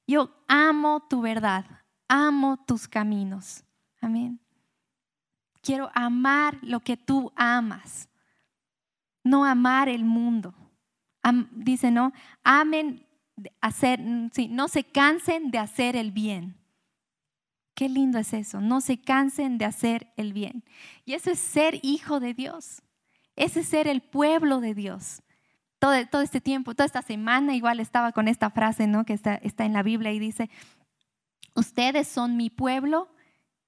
yo 0.09 0.35
amo 0.48 1.07
tu 1.09 1.20
verdad, 1.20 1.64
amo 2.09 2.59
tus 2.66 2.88
caminos. 2.88 3.62
Amén. 4.00 4.40
Quiero 5.62 5.90
amar 5.94 6.59
lo 6.62 6.81
que 6.81 6.96
tú 6.96 7.33
amas, 7.37 8.09
no 9.23 9.44
amar 9.44 9.88
el 9.88 10.05
mundo. 10.05 10.55
dice, 11.53 11.90
no, 11.90 12.12
amen 12.42 13.07
hacer, 13.61 14.01
sí, 14.33 14.49
no 14.49 14.68
se 14.68 14.85
cansen 14.85 15.51
de 15.51 15.59
hacer 15.59 15.96
el 15.96 16.12
bien. 16.12 16.57
Qué 17.75 17.88
lindo 17.88 18.18
es 18.18 18.33
eso. 18.33 18.61
No 18.61 18.81
se 18.81 19.01
cansen 19.01 19.57
de 19.59 19.64
hacer 19.64 20.12
el 20.16 20.33
bien. 20.33 20.64
Y 21.05 21.14
eso 21.14 21.31
es 21.31 21.38
ser 21.38 21.79
hijo 21.83 22.20
de 22.20 22.35
Dios. 22.35 22.83
Ese 23.37 23.61
es 23.61 23.68
ser 23.68 23.88
el 23.88 24.03
pueblo 24.03 24.61
de 24.61 24.75
Dios. 24.75 25.23
Todo, 25.79 25.94
todo 26.09 26.20
este 26.20 26.42
tiempo, 26.42 26.75
toda 26.75 26.85
esta 26.85 27.01
semana, 27.01 27.55
igual 27.55 27.81
estaba 27.81 28.12
con 28.12 28.29
esta 28.29 28.51
frase 28.51 28.87
¿no? 28.87 29.07
que 29.07 29.14
está, 29.14 29.37
está 29.37 29.64
en 29.64 29.73
la 29.73 29.83
Biblia 29.83 30.12
y 30.12 30.18
dice, 30.18 30.51
ustedes 31.55 32.07
son 32.07 32.37
mi 32.37 32.51
pueblo 32.51 33.09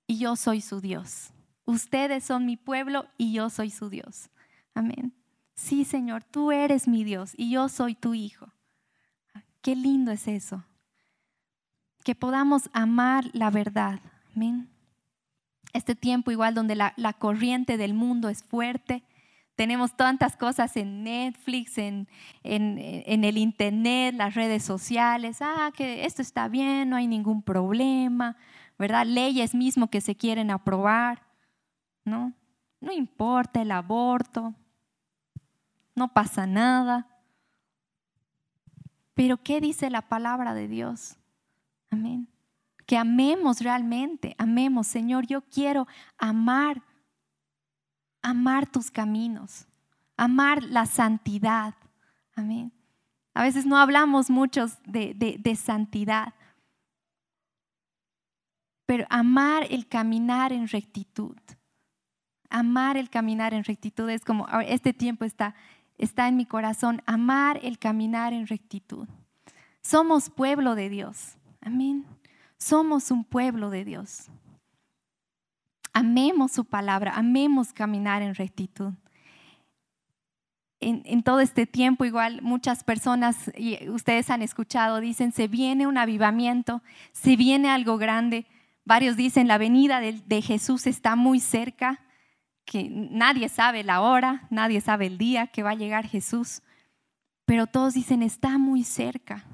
y 0.07 0.19
yo 0.19 0.37
soy 0.37 0.61
su 0.61 0.83
Dios. 0.83 1.33
Ustedes 1.65 2.25
son 2.25 2.47
mi 2.47 2.57
pueblo 2.57 3.07
y 3.17 3.33
yo 3.33 3.51
soy 3.51 3.71
su 3.71 3.89
Dios. 3.89 4.31
Amén. 4.75 5.15
Sí, 5.55 5.85
Señor, 5.85 6.25
tú 6.25 6.51
eres 6.51 6.89
mi 6.89 7.05
Dios 7.05 7.33
y 7.37 7.51
yo 7.51 7.69
soy 7.69 7.95
tu 7.95 8.15
hijo. 8.15 8.53
Qué 9.61 9.77
lindo 9.77 10.11
es 10.11 10.27
eso 10.27 10.65
que 12.03 12.15
podamos 12.15 12.69
amar 12.73 13.25
la 13.33 13.51
verdad. 13.51 14.01
Amén. 14.35 14.69
Este 15.73 15.95
tiempo 15.95 16.31
igual 16.31 16.55
donde 16.55 16.75
la, 16.75 17.13
corriente 17.19 17.77
del 17.77 17.95
mundo 17.95 18.29
es 18.29 18.43
fuerte. 18.43 19.03
Tenemos 19.55 19.97
tantas 19.97 20.37
cosas 20.37 20.77
en 20.77 21.05
Netflix, 21.05 21.79
en, 21.79 22.09
en, 22.43 23.25
el 23.25 23.39
Internet, 23.39 24.15
las 24.17 24.35
redes 24.35 24.65
sociales. 24.65 25.39
Ah, 25.41 25.71
que 25.75 26.05
esto 26.05 26.21
está 26.23 26.49
bien, 26.49 26.91
no 26.91 26.97
hay 26.97 27.07
ningún 27.07 27.43
problema, 27.43 28.37
¿verdad? 28.79 29.07
Leyes 29.07 29.55
mismo 29.55 29.89
que 29.89 30.01
se 30.01 30.17
quieren 30.17 30.51
aprobar, 30.51 31.23
¿no? 32.05 32.35
No 32.81 32.93
importa 32.93 33.63
el 33.63 33.71
aborto, 33.71 34.55
no 35.95 36.13
pasa 36.13 36.47
nada. 36.47 37.07
Pero 39.15 39.37
¿qué 39.37 39.61
dice 39.61 39.91
la 39.91 40.03
palabra 40.03 40.55
de 40.55 40.69
Dios? 40.69 41.17
Amén. 41.91 42.29
Que 42.87 42.97
amemos 42.97 43.61
realmente, 43.61 44.35
amemos, 44.39 44.87
Señor, 44.87 45.27
yo 45.27 45.43
quiero 45.43 45.87
amar, 46.19 46.83
amar 48.23 48.67
tus 48.67 48.91
caminos, 48.91 49.67
amar 50.17 50.65
la 50.65 50.87
santidad. 50.87 51.75
Amén. 52.35 52.73
A 53.35 53.43
veces 53.43 53.65
no 53.65 53.79
hablamos 53.79 54.29
muchos 54.29 54.79
de, 54.85 55.15
de 55.15 55.57
santidad, 55.57 56.35
pero 58.87 59.07
amar 59.09 59.67
el 59.71 59.87
caminar 59.87 60.53
en 60.53 60.69
rectitud. 60.69 61.37
Amar 62.55 62.99
el 62.99 63.09
caminar 63.09 63.55
en 63.55 63.65
rectitud 63.65 64.11
es 64.11 64.27
como, 64.27 64.47
este 64.67 64.93
tiempo 64.93 65.25
está, 65.25 65.55
está 65.97 66.29
en 66.29 66.37
mi 66.37 66.45
corazón, 66.45 67.01
amar 67.07 67.59
el 67.63 67.79
caminar 67.79 68.35
en 68.35 68.47
rectitud. 68.47 69.09
Somos 69.81 70.29
pueblo 70.29 70.75
de 70.75 70.91
Dios. 70.91 71.39
Amén. 71.63 72.05
Somos 72.59 73.11
un 73.11 73.25
pueblo 73.25 73.71
de 73.71 73.87
Dios. 73.87 74.27
Amemos 75.95 76.53
su 76.53 76.67
palabra, 76.67 77.15
amemos 77.15 77.73
caminar 77.73 78.21
en 78.21 78.35
rectitud. 78.35 78.93
En, 80.79 81.23
todo 81.23 81.41
este 81.41 81.65
tiempo, 81.65 82.05
igual 82.05 82.43
muchas 82.43 82.85
personas, 82.85 83.51
y 83.57 83.89
ustedes 83.89 84.29
han 84.29 84.43
escuchado, 84.43 85.01
dicen, 85.01 85.33
se 85.33 85.49
viene 85.49 85.87
un 85.87 85.97
avivamiento, 85.97 86.83
se 87.13 87.37
viene 87.37 87.71
algo 87.71 87.97
grande. 87.97 88.47
Varios 88.85 89.17
dicen, 89.17 89.49
la 89.49 89.57
venida 89.57 90.01
de 90.01 90.43
Jesús 90.43 90.87
está 90.87 91.17
muy 91.17 91.41
cerca, 91.41 92.01
que 92.65 92.89
nadie 92.89 93.49
sabe 93.49 93.85
la 93.85 94.01
hora, 94.01 94.47
nadie 94.51 94.81
sabe 94.81 95.07
el 95.07 95.19
día 95.19 95.47
que 95.49 95.63
va 95.63 95.71
a 95.71 95.77
llegar 95.77 96.07
Jesús, 96.07 96.63
pero 97.45 97.67
todos 97.67 97.95
dicen, 97.95 98.23
está 98.23 98.59
muy 98.59 98.85
cerca. 98.85 99.45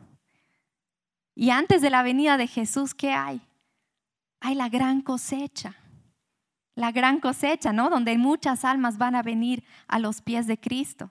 Y 1.35 1.51
antes 1.51 1.83
de 1.83 1.91
la 1.91 2.03
venida 2.03 2.37
de 2.37 2.47
Jesús, 2.47 2.95
¿qué 2.95 3.13
hay? 3.13 3.41
Hay 4.41 4.55
la 4.55 4.69
gran 4.69 5.01
cosecha. 5.03 5.77
La 6.75 6.93
gran 6.93 7.21
cosecha, 7.21 7.73
¿no? 7.73 7.91
Donde 7.91 8.17
muchas 8.19 8.65
almas 8.65 8.99
van 8.99 9.15
a 9.15 9.23
venir 9.23 9.65
a 9.87 9.99
los 9.99 10.21
pies 10.21 10.47
de 10.47 10.59
Cristo. 10.59 11.11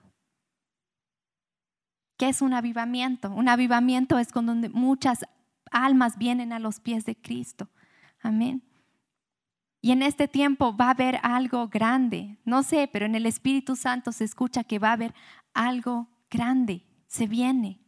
¿Qué 2.16 2.28
es 2.28 2.42
un 2.42 2.52
avivamiento? 2.52 3.30
Un 3.30 3.48
avivamiento 3.48 4.18
es 4.18 4.32
cuando 4.32 4.54
muchas 4.54 5.24
almas 5.70 6.18
vienen 6.18 6.52
a 6.52 6.58
los 6.58 6.80
pies 6.80 7.04
de 7.04 7.16
Cristo. 7.16 7.68
Amén. 8.20 8.67
Y 9.80 9.92
en 9.92 10.02
este 10.02 10.26
tiempo 10.26 10.76
va 10.76 10.86
a 10.86 10.90
haber 10.90 11.20
algo 11.22 11.68
grande. 11.68 12.38
No 12.44 12.62
sé, 12.62 12.88
pero 12.92 13.06
en 13.06 13.14
el 13.14 13.26
Espíritu 13.26 13.76
Santo 13.76 14.12
se 14.12 14.24
escucha 14.24 14.64
que 14.64 14.78
va 14.78 14.90
a 14.90 14.94
haber 14.94 15.14
algo 15.54 16.08
grande. 16.30 16.84
Se 17.06 17.26
viene. 17.26 17.80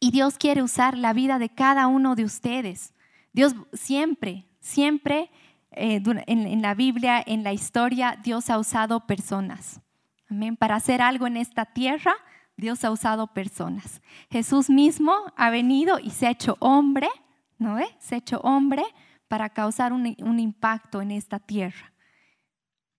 Y 0.00 0.10
Dios 0.10 0.36
quiere 0.38 0.62
usar 0.62 0.98
la 0.98 1.12
vida 1.12 1.38
de 1.38 1.48
cada 1.48 1.86
uno 1.86 2.16
de 2.16 2.24
ustedes. 2.24 2.92
Dios 3.32 3.54
siempre, 3.72 4.48
siempre 4.58 5.30
eh, 5.70 6.02
en, 6.26 6.60
la 6.60 6.74
Biblia, 6.74 7.22
en 7.24 7.44
la 7.44 7.52
historia, 7.52 8.18
Dios 8.22 8.50
ha 8.50 8.58
usado 8.58 9.06
personas. 9.06 9.80
Amén. 10.28 10.56
Para 10.56 10.74
hacer 10.74 11.00
algo 11.00 11.28
en 11.28 11.36
esta 11.36 11.66
tierra, 11.66 12.14
Dios 12.56 12.84
ha 12.84 12.90
usado 12.90 13.28
personas. 13.28 14.02
Jesús 14.28 14.68
mismo 14.68 15.14
ha 15.36 15.50
venido 15.50 15.98
y 16.00 16.10
se 16.10 16.26
ha 16.26 16.30
hecho 16.30 16.56
hombre, 16.58 17.08
¿no? 17.58 17.78
Se 18.00 18.16
ha 18.16 18.18
hecho 18.18 18.40
hombre 18.40 18.82
para 19.32 19.48
causar 19.48 19.94
un, 19.94 20.38
impacto 20.38 21.00
en 21.00 21.10
esta 21.10 21.38
tierra. 21.38 21.90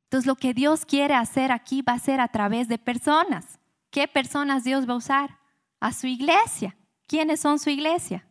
Entonces, 0.06 0.26
lo 0.26 0.34
que 0.34 0.56
Dios 0.56 0.84
quiere 0.84 1.14
hacer 1.14 1.52
aquí 1.52 1.84
va 1.84 1.94
a 1.94 2.00
ser 2.00 2.20
a 2.20 2.28
través 2.28 2.68
de 2.68 2.80
personas. 2.80 3.60
¿Qué 3.92 4.08
personas 4.08 4.64
Dios 4.64 4.90
va 4.90 4.94
a 4.94 4.98
usar? 4.98 5.38
A 5.80 5.94
su 5.94 6.08
iglesia. 6.08 6.76
¿Quiénes 7.06 7.40
son 7.40 7.60
su 7.60 7.70
iglesia? 7.70 8.26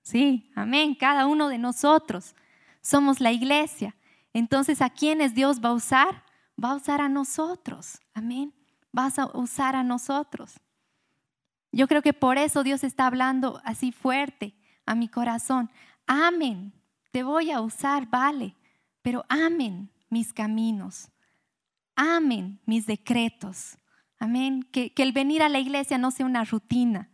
Sí, 0.00 0.50
amén. 0.56 0.94
Cada 0.94 1.26
uno 1.26 1.48
de 1.48 1.58
nosotros 1.58 2.34
somos 2.80 3.20
la 3.20 3.32
iglesia. 3.32 3.94
Entonces, 4.32 4.80
¿a 4.80 4.88
quiénes 4.88 5.34
Dios 5.34 5.60
va 5.62 5.68
a 5.68 5.74
usar? 5.74 6.24
Va 6.58 6.70
a 6.70 6.76
usar 6.76 7.02
a 7.02 7.10
nosotros. 7.10 8.00
Amén. 8.14 8.54
Vas 8.92 9.18
a 9.18 9.26
usar 9.36 9.76
a 9.76 9.82
nosotros. 9.82 10.58
Yo 11.70 11.86
creo 11.86 12.00
que 12.00 12.14
por 12.14 12.38
eso 12.38 12.64
Dios 12.64 12.82
está 12.82 13.06
hablando 13.06 13.60
así 13.62 13.92
fuerte 13.92 14.56
a 14.92 14.94
mi 14.94 15.08
corazón. 15.08 15.70
Amén. 16.06 16.72
Te 17.10 17.22
voy 17.22 17.50
a 17.50 17.60
usar, 17.60 18.08
vale. 18.08 18.54
Pero 19.02 19.24
amen 19.28 19.90
mis 20.08 20.32
caminos. 20.32 21.10
Amen 21.96 22.60
mis 22.64 22.86
decretos. 22.86 23.76
Amén. 24.18 24.62
Que, 24.70 24.92
el 24.96 25.12
venir 25.12 25.42
a 25.42 25.48
la 25.48 25.58
iglesia 25.58 25.98
no 25.98 26.10
sea 26.10 26.26
una 26.26 26.44
rutina. 26.44 27.10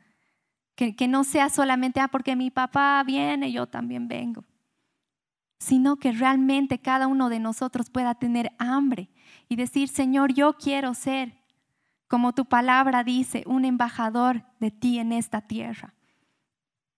Que, 0.74 0.94
que 0.94 1.08
no 1.08 1.24
sea 1.24 1.48
solamente, 1.48 1.98
ah, 1.98 2.08
porque 2.08 2.36
mi 2.36 2.50
papá 2.50 3.02
viene, 3.04 3.50
yo 3.50 3.66
también 3.66 4.06
vengo. 4.06 4.44
Sino 5.58 5.96
que 5.96 6.12
realmente 6.12 6.78
cada 6.78 7.08
uno 7.08 7.28
de 7.28 7.40
nosotros 7.40 7.90
pueda 7.90 8.14
tener 8.14 8.52
hambre 8.58 9.10
y 9.48 9.56
decir, 9.56 9.88
Señor, 9.88 10.32
yo 10.32 10.52
quiero 10.52 10.94
ser, 10.94 11.34
como 12.06 12.32
tu 12.32 12.44
palabra 12.44 13.02
dice, 13.02 13.42
un 13.46 13.64
embajador 13.64 14.44
de 14.60 14.70
ti 14.70 15.00
en 15.00 15.12
esta 15.12 15.40
tierra. 15.40 15.94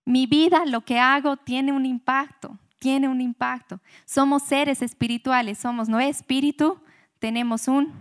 Mi 0.05 0.25
vida, 0.25 0.65
lo 0.65 0.81
que 0.81 0.99
hago, 0.99 1.37
tiene 1.37 1.71
un 1.71 1.85
impacto, 1.85 2.57
tiene 2.79 3.07
un 3.07 3.21
impacto. 3.21 3.79
Somos 4.05 4.43
seres 4.43 4.81
espirituales, 4.81 5.59
somos 5.59 5.89
no 5.89 5.99
espíritu, 5.99 6.81
tenemos 7.19 7.67
un 7.67 7.93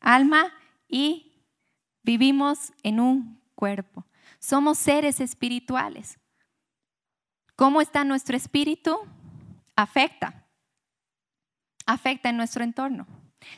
alma 0.00 0.52
y 0.88 1.26
Vivimos 2.06 2.72
en 2.84 3.00
un 3.00 3.42
cuerpo. 3.56 4.06
Somos 4.38 4.78
seres 4.78 5.18
espirituales. 5.18 6.20
¿Cómo 7.56 7.80
está 7.80 8.04
nuestro 8.04 8.36
espíritu? 8.36 8.96
Afecta. 9.74 10.46
Afecta 11.84 12.28
en 12.28 12.36
nuestro 12.36 12.62
entorno. 12.62 13.08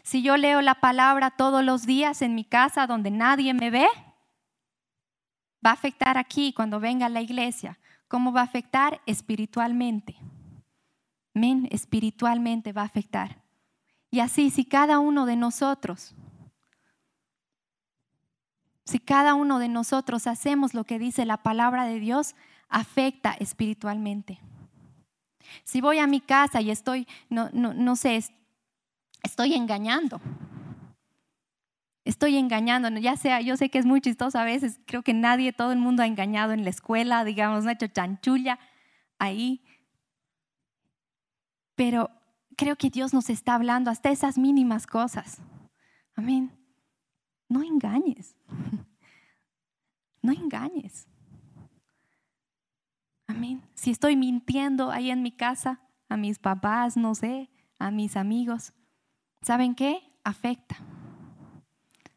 Si 0.03 0.23
yo 0.23 0.39
leo 0.39 0.63
la 0.63 0.77
palabra 0.77 1.31
todos 1.31 1.63
los 1.63 1.85
días 1.85 2.23
en 2.23 2.35
mi 2.35 2.43
casa 2.43 2.87
donde 2.87 3.11
nadie 3.11 3.53
me 3.53 3.69
ve, 3.69 3.87
va 5.65 5.69
a 5.69 5.75
afectar 5.75 6.17
aquí 6.17 6.55
cuando 6.55 6.81
venga 6.81 7.05
a 7.05 7.11
la 7.11 7.21
iglesia. 7.21 7.79
¿Cómo 8.09 8.33
va 8.33 8.41
a 8.41 8.45
afectar? 8.45 9.01
Espiritualmente. 9.07 10.17
Men, 11.35 11.69
espiritualmente 11.71 12.73
va 12.73 12.83
a 12.83 12.87
afectar. 12.87 13.43
Y 14.11 14.21
así, 14.21 14.51
si 14.51 14.65
cada 14.65 14.99
uno 14.99 15.27
de 15.27 15.37
nosotros 15.37 16.15
si 18.89 18.99
cada 18.99 19.35
uno 19.35 19.59
de 19.59 19.69
nosotros 19.69 20.27
hacemos 20.27 20.73
lo 20.73 20.85
que 20.85 20.99
dice 20.99 21.27
la 21.27 21.43
palabra 21.43 21.85
de 21.85 22.01
Dios, 22.01 22.35
afecta 22.71 23.33
espiritualmente. 23.33 24.41
Si 25.63 25.83
voy 25.83 25.99
a 25.99 26.07
mi 26.07 26.23
casa 26.23 26.63
y 26.63 26.71
estoy, 26.71 27.07
no, 27.29 27.51
no, 27.53 27.97
sé, 27.97 28.25
estoy 29.23 29.53
engañando. 29.53 30.23
Estoy 32.09 32.37
engañando, 32.37 32.89
ya 32.99 33.17
sea, 33.17 33.41
yo 33.41 33.57
sé 33.57 33.69
que 33.69 33.79
es 33.79 33.87
muy 33.87 34.01
chistoso 34.01 34.39
a 34.39 34.45
veces, 34.45 34.81
creo 34.87 35.03
que 35.03 35.13
nadie, 35.13 35.53
todo 35.53 35.73
el 35.73 35.79
mundo 35.79 36.03
ha 36.03 36.07
engañado 36.07 36.53
en 36.53 36.65
la 36.65 36.71
escuela, 36.71 37.25
digamos, 37.25 37.65
no 37.65 37.71
ha 37.71 37.75
hecho 37.75 37.87
chanchulla 37.87 38.59
ahí. 39.19 39.63
Pero 41.75 42.11
creo 42.57 42.77
que 42.77 42.91
Dios 42.91 43.13
nos 43.13 43.29
está 43.29 43.55
hablando 43.55 43.91
hasta 43.91 44.11
esas 44.11 44.39
mínimas 44.39 44.87
cosas. 44.87 45.41
Amén 46.15 46.59
no 47.49 47.63
engañes. 47.63 48.37
No 50.21 50.33
engañes. 50.33 51.07
Amén. 53.29 53.63
Si 53.75 53.93
estoy 53.93 54.17
mintiendo 54.17 54.91
ahí 54.91 55.13
en 55.13 55.23
mi 55.23 55.31
casa, 55.31 55.81
a 56.09 56.17
mis 56.17 56.41
papás, 56.41 56.97
no 56.97 57.15
sé, 57.15 57.49
a 57.79 57.93
mis 57.93 58.17
amigos, 58.17 58.75
¿saben 59.43 59.77
qué? 59.77 60.03
Afecta. 60.25 60.77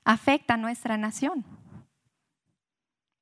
Afecta 0.04 0.56
a 0.56 0.58
nuestra 0.58 0.98
nación. 0.98 1.46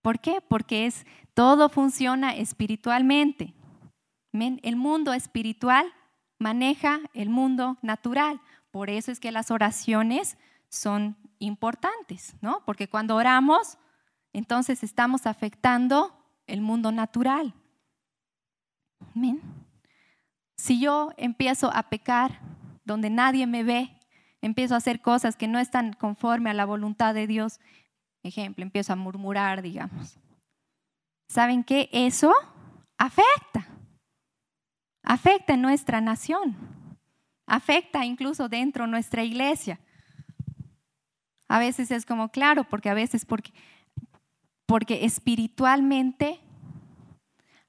¿Por 0.02 0.20
qué? 0.20 0.42
Porque 0.42 0.86
es 0.86 1.06
todo 1.34 1.70
funciona 1.70 2.36
espiritualmente. 2.36 3.54
El 4.32 4.76
mundo 4.76 5.14
espiritual 5.14 5.92
maneja 6.38 7.00
el 7.14 7.30
mundo 7.30 7.78
natural. 7.82 8.40
Por 8.72 8.90
eso 8.90 9.12
es 9.12 9.20
que 9.20 9.32
las 9.32 9.52
oraciones 9.52 10.38
son 10.70 11.18
importantes, 11.40 12.36
¿no? 12.42 12.64
Porque 12.66 12.88
cuando 12.88 13.16
oramos, 13.16 13.78
entonces 14.34 14.84
estamos 14.84 15.26
afectando 15.26 16.16
el 16.48 16.62
mundo 16.62 16.92
natural. 16.92 17.54
Si 20.56 20.80
yo 20.80 21.12
empiezo 21.18 21.72
a 21.74 21.84
pecar 21.84 22.40
donde 22.86 23.10
nadie 23.10 23.48
me 23.48 23.64
ve, 23.64 23.99
empiezo 24.42 24.74
a 24.74 24.78
hacer 24.78 25.02
cosas 25.02 25.36
que 25.36 25.48
no 25.48 25.60
están 25.60 25.94
conforme 25.94 26.50
a 26.50 26.54
la 26.54 26.66
voluntad 26.66 27.14
de 27.14 27.28
Dios, 27.28 27.60
ejemplo, 28.24 28.64
empiezo 28.64 28.94
a 28.94 28.96
murmurar, 28.96 29.62
digamos. 29.62 30.18
¿Saben 31.30 31.64
qué? 31.64 31.90
Eso 31.92 32.34
afecta. 32.98 33.68
Afecta 35.04 35.54
en 35.54 35.62
nuestra 35.62 36.02
nación. 36.02 36.56
Afecta 37.46 38.06
incluso 38.06 38.50
dentro 38.50 38.86
de 38.86 38.92
nuestra 38.92 39.24
iglesia. 39.24 39.80
A 41.48 41.60
veces 41.60 41.92
es 41.92 42.06
como, 42.06 42.30
claro, 42.30 42.64
porque 42.64 42.90
a 42.90 42.94
veces 42.94 43.26
porque, 43.26 43.52
porque 44.68 45.06
espiritualmente, 45.06 46.40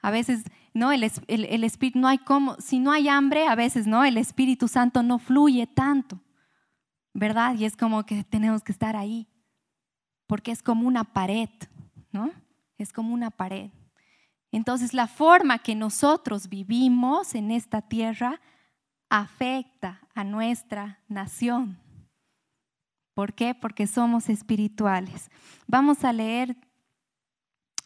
a 0.03 0.11
veces, 0.11 0.45
no, 0.75 0.93
el, 0.93 1.11
el 1.29 1.65
espíritu, 1.65 1.99
no 1.99 2.09
hay 2.09 2.19
como, 2.19 2.57
si 2.57 2.79
no 2.79 2.93
hay 2.93 3.09
hambre, 3.09 3.47
a 3.47 3.55
veces, 3.55 3.87
no, 3.87 4.05
el 4.05 4.19
Espíritu 4.19 4.69
Santo 4.69 5.03
no 5.03 5.19
fluye 5.19 5.67
tanto, 5.67 6.21
¿verdad? 7.13 7.55
Y 7.55 7.65
es 7.65 7.77
como 7.77 8.05
que 8.05 8.25
tenemos 8.25 8.63
que 8.63 8.73
estar 8.73 8.97
ahí, 8.97 9.29
porque 10.27 10.53
es 10.53 10.63
como 10.63 10.87
una 10.87 11.05
pared, 11.05 11.51
¿no? 12.13 12.31
Es 12.79 12.93
como 12.93 13.15
una 13.15 13.31
pared. 13.31 13.71
Entonces, 14.53 14.95
la 14.95 15.07
forma 15.07 15.59
que 15.59 15.75
nosotros 15.75 16.49
vivimos 16.49 17.35
en 17.35 17.51
esta 17.51 17.83
tierra 17.83 18.41
afecta 19.09 20.01
a 20.15 20.25
nuestra 20.25 20.99
nación. 21.09 21.79
¿Por 23.15 23.35
qué? 23.35 23.55
Porque 23.55 23.87
somos 23.87 24.29
espirituales. 24.29 25.31
Vamos 25.67 26.05
a 26.05 26.13
leer 26.13 26.57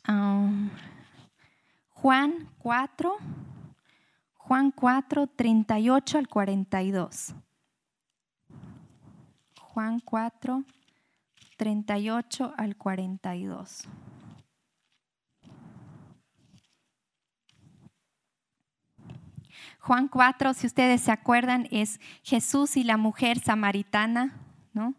um, 0.08 0.70
Juan 1.88 2.48
4, 2.58 3.16
Juan 4.34 4.70
4, 4.70 5.26
38 5.26 6.18
al 6.18 6.28
42. 6.28 7.34
Juan 9.74 9.98
4, 9.98 10.62
38 11.56 12.54
al 12.56 12.76
42. 12.76 13.88
Juan 19.80 20.06
4, 20.06 20.54
si 20.54 20.68
ustedes 20.68 21.00
se 21.00 21.10
acuerdan, 21.10 21.66
es 21.72 21.98
Jesús 22.22 22.76
y 22.76 22.84
la 22.84 22.96
mujer 22.96 23.40
samaritana, 23.40 24.36
¿no? 24.74 24.94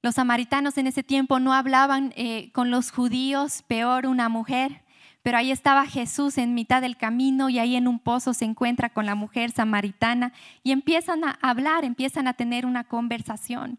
Los 0.00 0.14
samaritanos 0.14 0.78
en 0.78 0.86
ese 0.86 1.02
tiempo 1.02 1.38
no 1.38 1.52
hablaban 1.52 2.14
eh, 2.16 2.50
con 2.52 2.70
los 2.70 2.90
judíos, 2.90 3.62
peor 3.68 4.06
una 4.06 4.30
mujer, 4.30 4.82
pero 5.22 5.38
ahí 5.38 5.50
estaba 5.50 5.86
Jesús 5.86 6.38
en 6.38 6.54
mitad 6.54 6.80
del 6.80 6.96
camino 6.96 7.48
y 7.48 7.58
ahí 7.58 7.76
en 7.76 7.88
un 7.88 7.98
pozo 7.98 8.34
se 8.34 8.44
encuentra 8.44 8.90
con 8.90 9.06
la 9.06 9.14
mujer 9.14 9.50
samaritana 9.50 10.32
y 10.62 10.72
empiezan 10.72 11.24
a 11.24 11.38
hablar, 11.42 11.84
empiezan 11.84 12.28
a 12.28 12.34
tener 12.34 12.64
una 12.64 12.84
conversación. 12.84 13.78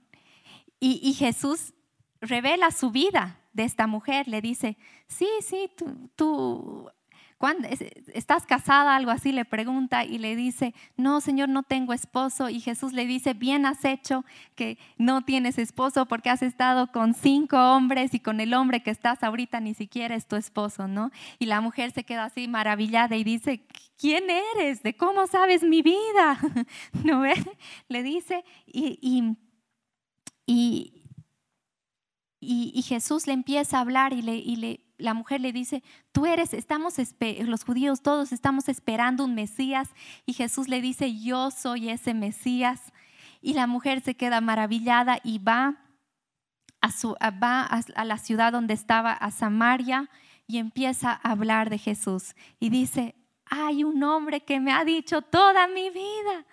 Y, 0.81 1.13
Jesús 1.13 1.73
revela 2.21 2.71
su 2.71 2.89
vida 2.89 3.41
de 3.51 3.65
esta 3.65 3.85
mujer, 3.85 4.29
le 4.29 4.41
dice, 4.41 4.77
sí, 5.07 5.27
sí, 5.41 5.69
tú, 5.75 6.09
tú 6.15 6.89
¿Estás 8.13 8.45
casada? 8.45 8.97
Algo 8.97 9.11
así 9.11 9.31
le 9.31 9.45
pregunta 9.45 10.03
y 10.03 10.17
le 10.17 10.35
dice, 10.35 10.73
no, 10.97 11.21
Señor, 11.21 11.47
no 11.47 11.63
tengo 11.63 11.93
esposo. 11.93 12.49
Y 12.49 12.59
Jesús 12.59 12.91
le 12.91 13.05
dice, 13.05 13.33
bien 13.33 13.65
has 13.65 13.85
hecho 13.85 14.25
que 14.55 14.77
no 14.97 15.21
tienes 15.23 15.57
esposo 15.57 16.05
porque 16.05 16.29
has 16.29 16.41
estado 16.41 16.91
con 16.91 17.13
cinco 17.13 17.57
hombres 17.57 18.13
y 18.13 18.19
con 18.19 18.41
el 18.41 18.53
hombre 18.53 18.83
que 18.83 18.91
estás 18.91 19.23
ahorita 19.23 19.61
ni 19.61 19.73
siquiera 19.73 20.15
es 20.15 20.27
tu 20.27 20.35
esposo, 20.35 20.89
¿no? 20.89 21.11
Y 21.39 21.45
la 21.45 21.61
mujer 21.61 21.91
se 21.91 22.03
queda 22.03 22.25
así 22.25 22.49
maravillada 22.49 23.15
y 23.15 23.23
dice, 23.23 23.65
¿quién 23.97 24.25
eres? 24.29 24.83
¿De 24.83 24.97
cómo 24.97 25.25
sabes 25.25 25.63
mi 25.63 25.81
vida? 25.81 26.37
¿No? 27.05 27.23
Le 27.87 28.03
dice 28.03 28.43
y, 28.65 29.37
y, 30.45 30.93
y, 32.41 32.81
Jesús 32.81 33.27
le 33.27 33.33
empieza 33.33 33.77
a 33.77 33.81
hablar 33.81 34.13
y 34.13 34.21
le, 34.21 34.35
y 34.35 34.55
le 34.57 34.88
la 34.99 35.13
mujer 35.13 35.41
le 35.41 35.51
dice, 35.51 35.83
tú 36.11 36.25
eres, 36.25 36.53
estamos, 36.53 36.95
los 37.45 37.63
judíos 37.63 38.01
todos 38.01 38.31
estamos 38.31 38.69
esperando 38.69 39.25
un 39.25 39.33
Mesías. 39.33 39.89
Y 40.25 40.33
Jesús 40.33 40.67
le 40.67 40.81
dice, 40.81 41.19
yo 41.19 41.51
soy 41.51 41.89
ese 41.89 42.13
Mesías. 42.13 42.93
Y 43.41 43.53
la 43.53 43.67
mujer 43.67 44.01
se 44.01 44.15
queda 44.15 44.41
maravillada 44.41 45.19
y 45.23 45.39
va 45.39 45.77
a, 46.81 46.91
su, 46.91 47.15
va 47.43 47.63
a 47.63 48.05
la 48.05 48.17
ciudad 48.17 48.51
donde 48.51 48.73
estaba, 48.73 49.13
a 49.13 49.31
Samaria, 49.31 50.09
y 50.45 50.57
empieza 50.57 51.11
a 51.11 51.31
hablar 51.31 51.69
de 51.69 51.77
Jesús. 51.77 52.35
Y 52.59 52.69
dice, 52.69 53.15
hay 53.45 53.83
un 53.83 54.03
hombre 54.03 54.41
que 54.41 54.59
me 54.59 54.71
ha 54.71 54.83
dicho 54.83 55.21
toda 55.21 55.67
mi 55.67 55.89
vida, 55.89 56.45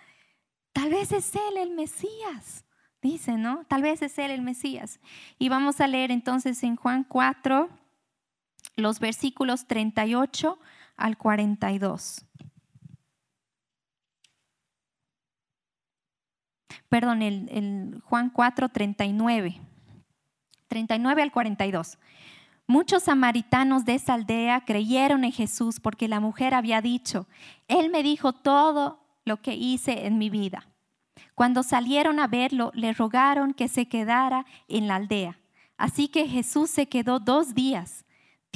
tal 0.73 0.91
vez 0.91 1.13
es 1.13 1.35
él 1.35 1.57
el 1.59 1.71
Mesías. 1.71 2.65
Dice, 3.03 3.37
¿no? 3.37 3.65
Tal 3.69 3.83
vez 3.83 4.03
es 4.03 4.19
él 4.19 4.31
el 4.31 4.43
Mesías. 4.43 5.01
Y 5.39 5.49
vamos 5.49 5.81
a 5.81 5.87
leer 5.87 6.11
entonces 6.11 6.63
en 6.63 6.77
Juan 6.77 7.05
4 7.05 7.69
los 8.75 9.01
versículos 9.01 9.67
38 9.67 10.59
al 10.97 11.17
42. 11.17 12.25
Perdón, 16.89 17.23
el, 17.23 18.01
Juan 18.05 18.31
4, 18.31 18.69
39. 18.69 19.61
39 20.69 21.23
al 21.23 21.33
42. 21.33 21.99
Muchos 22.67 23.05
samaritanos 23.05 23.85
de 23.85 23.95
esa 23.95 24.15
aldea 24.15 24.65
creyeron 24.65 25.25
en 25.25 25.33
Jesús 25.33 25.79
porque 25.79 26.09
la 26.09 26.21
mujer 26.21 26.55
había 26.55 26.81
dicho, 26.81 27.29
Él 27.69 27.91
me 27.91 28.03
dijo 28.03 28.33
todo 28.33 29.01
lo 29.25 29.41
que 29.41 29.55
hice 29.55 30.07
en 30.07 30.19
mi 30.19 30.31
vida. 30.31 30.67
Cuando 31.35 31.63
salieron 31.63 32.19
a 32.19 32.27
verlo, 32.27 32.73
le 32.75 32.93
rogaron 32.93 33.55
que 33.55 33.69
se 33.69 33.87
quedara 33.89 34.47
en 34.69 34.89
la 34.89 34.97
aldea. 34.97 35.39
Así 35.77 36.09
que 36.09 36.27
Jesús 36.27 36.71
se 36.71 36.89
quedó 36.89 37.21
dos 37.21 37.55
días 37.55 38.06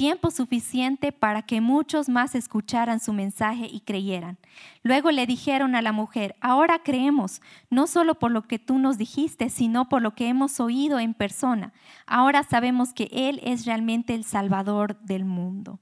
tiempo 0.01 0.31
suficiente 0.31 1.11
para 1.11 1.43
que 1.43 1.61
muchos 1.61 2.09
más 2.09 2.33
escucharan 2.33 2.99
su 2.99 3.13
mensaje 3.13 3.67
y 3.71 3.81
creyeran. 3.81 4.39
Luego 4.81 5.11
le 5.11 5.27
dijeron 5.27 5.75
a 5.75 5.83
la 5.83 5.91
mujer, 5.91 6.35
ahora 6.41 6.79
creemos, 6.79 7.39
no 7.69 7.85
solo 7.85 8.15
por 8.15 8.31
lo 8.31 8.41
que 8.47 8.57
tú 8.57 8.79
nos 8.79 8.97
dijiste, 8.97 9.51
sino 9.51 9.89
por 9.89 10.01
lo 10.01 10.15
que 10.15 10.27
hemos 10.27 10.59
oído 10.59 10.97
en 10.97 11.13
persona. 11.13 11.71
Ahora 12.07 12.41
sabemos 12.41 12.93
que 12.93 13.09
Él 13.11 13.41
es 13.43 13.67
realmente 13.67 14.15
el 14.15 14.23
Salvador 14.23 14.99
del 15.01 15.23
mundo. 15.23 15.79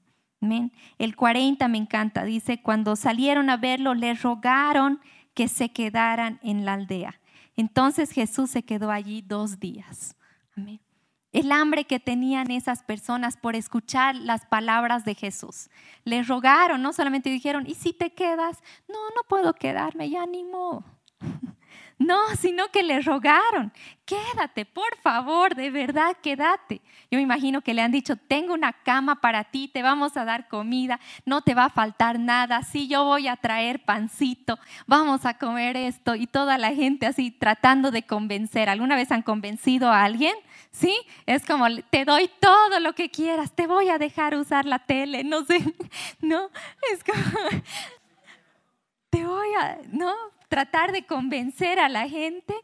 El 0.98 1.16
40 1.16 1.66
me 1.68 1.78
encanta, 1.78 2.22
dice, 2.24 2.60
cuando 2.60 2.96
salieron 2.96 3.48
a 3.48 3.56
verlo, 3.56 3.94
le 3.94 4.12
rogaron 4.12 5.00
que 5.32 5.48
se 5.48 5.72
quedaran 5.72 6.40
en 6.42 6.66
la 6.66 6.74
aldea. 6.74 7.18
Entonces 7.56 8.10
Jesús 8.10 8.50
se 8.50 8.64
quedó 8.64 8.90
allí 8.90 9.22
dos 9.22 9.60
días. 9.60 10.14
Amén 10.54 10.78
el 11.32 11.52
hambre 11.52 11.84
que 11.84 12.00
tenían 12.00 12.50
esas 12.50 12.82
personas 12.82 13.36
por 13.36 13.54
escuchar 13.54 14.16
las 14.16 14.46
palabras 14.46 15.04
de 15.04 15.14
Jesús. 15.14 15.70
Le 16.04 16.22
rogaron, 16.22 16.82
no 16.82 16.92
solamente 16.92 17.30
dijeron, 17.30 17.66
¿y 17.66 17.74
si 17.74 17.92
te 17.92 18.12
quedas? 18.12 18.58
No, 18.88 18.98
no 19.14 19.22
puedo 19.28 19.54
quedarme, 19.54 20.10
ya 20.10 20.26
ni 20.26 20.42
No, 22.00 22.34
sino 22.34 22.68
que 22.68 22.82
le 22.82 23.02
rogaron, 23.02 23.70
quédate, 24.06 24.64
por 24.64 24.96
favor, 25.02 25.54
de 25.54 25.70
verdad, 25.70 26.16
quédate. 26.22 26.80
Yo 27.10 27.18
me 27.18 27.20
imagino 27.20 27.60
que 27.60 27.74
le 27.74 27.82
han 27.82 27.92
dicho, 27.92 28.16
tengo 28.16 28.54
una 28.54 28.72
cama 28.72 29.20
para 29.20 29.44
ti, 29.44 29.68
te 29.68 29.82
vamos 29.82 30.16
a 30.16 30.24
dar 30.24 30.48
comida, 30.48 30.98
no 31.26 31.42
te 31.42 31.52
va 31.52 31.66
a 31.66 31.68
faltar 31.68 32.18
nada, 32.18 32.62
sí, 32.62 32.88
yo 32.88 33.04
voy 33.04 33.28
a 33.28 33.36
traer 33.36 33.84
pancito, 33.84 34.58
vamos 34.86 35.26
a 35.26 35.36
comer 35.36 35.76
esto. 35.76 36.14
Y 36.14 36.26
toda 36.26 36.56
la 36.56 36.72
gente 36.74 37.04
así 37.04 37.30
tratando 37.30 37.90
de 37.90 38.06
convencer. 38.06 38.70
¿Alguna 38.70 38.96
vez 38.96 39.12
han 39.12 39.20
convencido 39.20 39.90
a 39.90 40.02
alguien? 40.02 40.34
¿Sí? 40.70 40.96
Es 41.26 41.44
como, 41.44 41.66
te 41.90 42.06
doy 42.06 42.30
todo 42.40 42.80
lo 42.80 42.94
que 42.94 43.10
quieras, 43.10 43.52
te 43.54 43.66
voy 43.66 43.90
a 43.90 43.98
dejar 43.98 44.36
usar 44.36 44.64
la 44.64 44.78
tele, 44.78 45.22
no 45.22 45.44
sé, 45.44 45.62
no, 46.22 46.48
es 46.94 47.04
como, 47.04 47.60
te 49.10 49.26
voy 49.26 49.48
a, 49.60 49.76
no, 49.92 50.14
tratar 50.50 50.90
de 50.90 51.06
convencer 51.06 51.78
a 51.78 51.88
la 51.88 52.08
gente. 52.08 52.54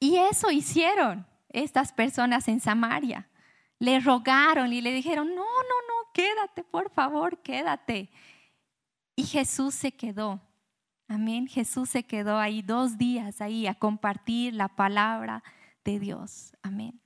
Y 0.00 0.16
eso 0.16 0.50
hicieron 0.50 1.26
estas 1.50 1.92
personas 1.92 2.48
en 2.48 2.60
Samaria. 2.60 3.28
Le 3.78 4.00
rogaron 4.00 4.72
y 4.72 4.80
le 4.80 4.92
dijeron, 4.92 5.28
no, 5.28 5.36
no, 5.36 5.42
no, 5.44 6.12
quédate, 6.12 6.64
por 6.64 6.90
favor, 6.90 7.42
quédate. 7.42 8.10
Y 9.14 9.24
Jesús 9.24 9.74
se 9.74 9.92
quedó. 9.92 10.40
Amén. 11.06 11.46
Jesús 11.46 11.90
se 11.90 12.02
quedó 12.02 12.38
ahí 12.38 12.62
dos 12.62 12.96
días 12.96 13.42
ahí 13.42 13.66
a 13.66 13.74
compartir 13.74 14.54
la 14.54 14.68
palabra 14.68 15.44
de 15.84 16.00
Dios. 16.00 16.54
Amén. 16.62 16.98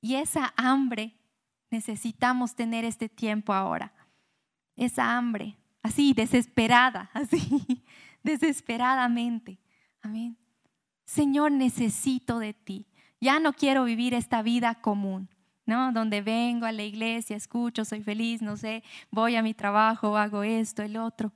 Y 0.00 0.14
esa 0.14 0.54
hambre 0.56 1.14
necesitamos 1.70 2.54
tener 2.54 2.86
este 2.86 3.10
tiempo 3.10 3.52
ahora. 3.52 3.92
Esa 4.76 5.16
hambre, 5.16 5.58
así, 5.82 6.14
desesperada, 6.14 7.10
así, 7.14 7.84
desesperadamente. 8.26 9.58
Amén. 10.02 10.36
Señor, 11.06 11.52
necesito 11.52 12.38
de 12.38 12.52
ti. 12.52 12.86
Ya 13.20 13.40
no 13.40 13.54
quiero 13.54 13.84
vivir 13.84 14.12
esta 14.12 14.42
vida 14.42 14.74
común. 14.74 15.30
¿no? 15.66 15.90
Donde 15.92 16.22
vengo 16.22 16.64
a 16.64 16.72
la 16.72 16.84
iglesia, 16.84 17.36
escucho, 17.36 17.84
soy 17.84 18.00
feliz, 18.02 18.40
no 18.40 18.56
sé, 18.56 18.84
voy 19.10 19.34
a 19.34 19.42
mi 19.42 19.52
trabajo, 19.52 20.16
hago 20.16 20.44
esto, 20.44 20.82
el 20.82 20.96
otro. 20.96 21.32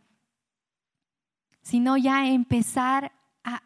Sino 1.63 1.97
ya 1.97 2.27
empezar 2.29 3.13
a, 3.43 3.61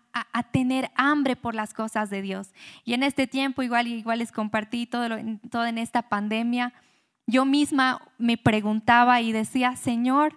tener 0.53 0.91
hambre 0.95 1.35
por 1.37 1.55
las 1.55 1.75
cosas 1.75 2.09
de 2.09 2.23
Dios. 2.23 2.55
Y 2.85 2.95
en 2.95 3.03
este 3.03 3.27
tiempo, 3.27 3.63
igual, 3.63 3.89
igual 3.89 4.21
les 4.21 4.31
compartí 4.31 4.87
todo, 4.87 5.09
todo 5.51 5.67
en 5.67 5.79
esta 5.79 6.09
pandemia, 6.09 6.73
yo 7.27 7.45
misma 7.45 8.01
me 8.17 8.37
preguntaba 8.37 9.21
y 9.21 9.33
decía, 9.33 9.75
Señor, 9.77 10.37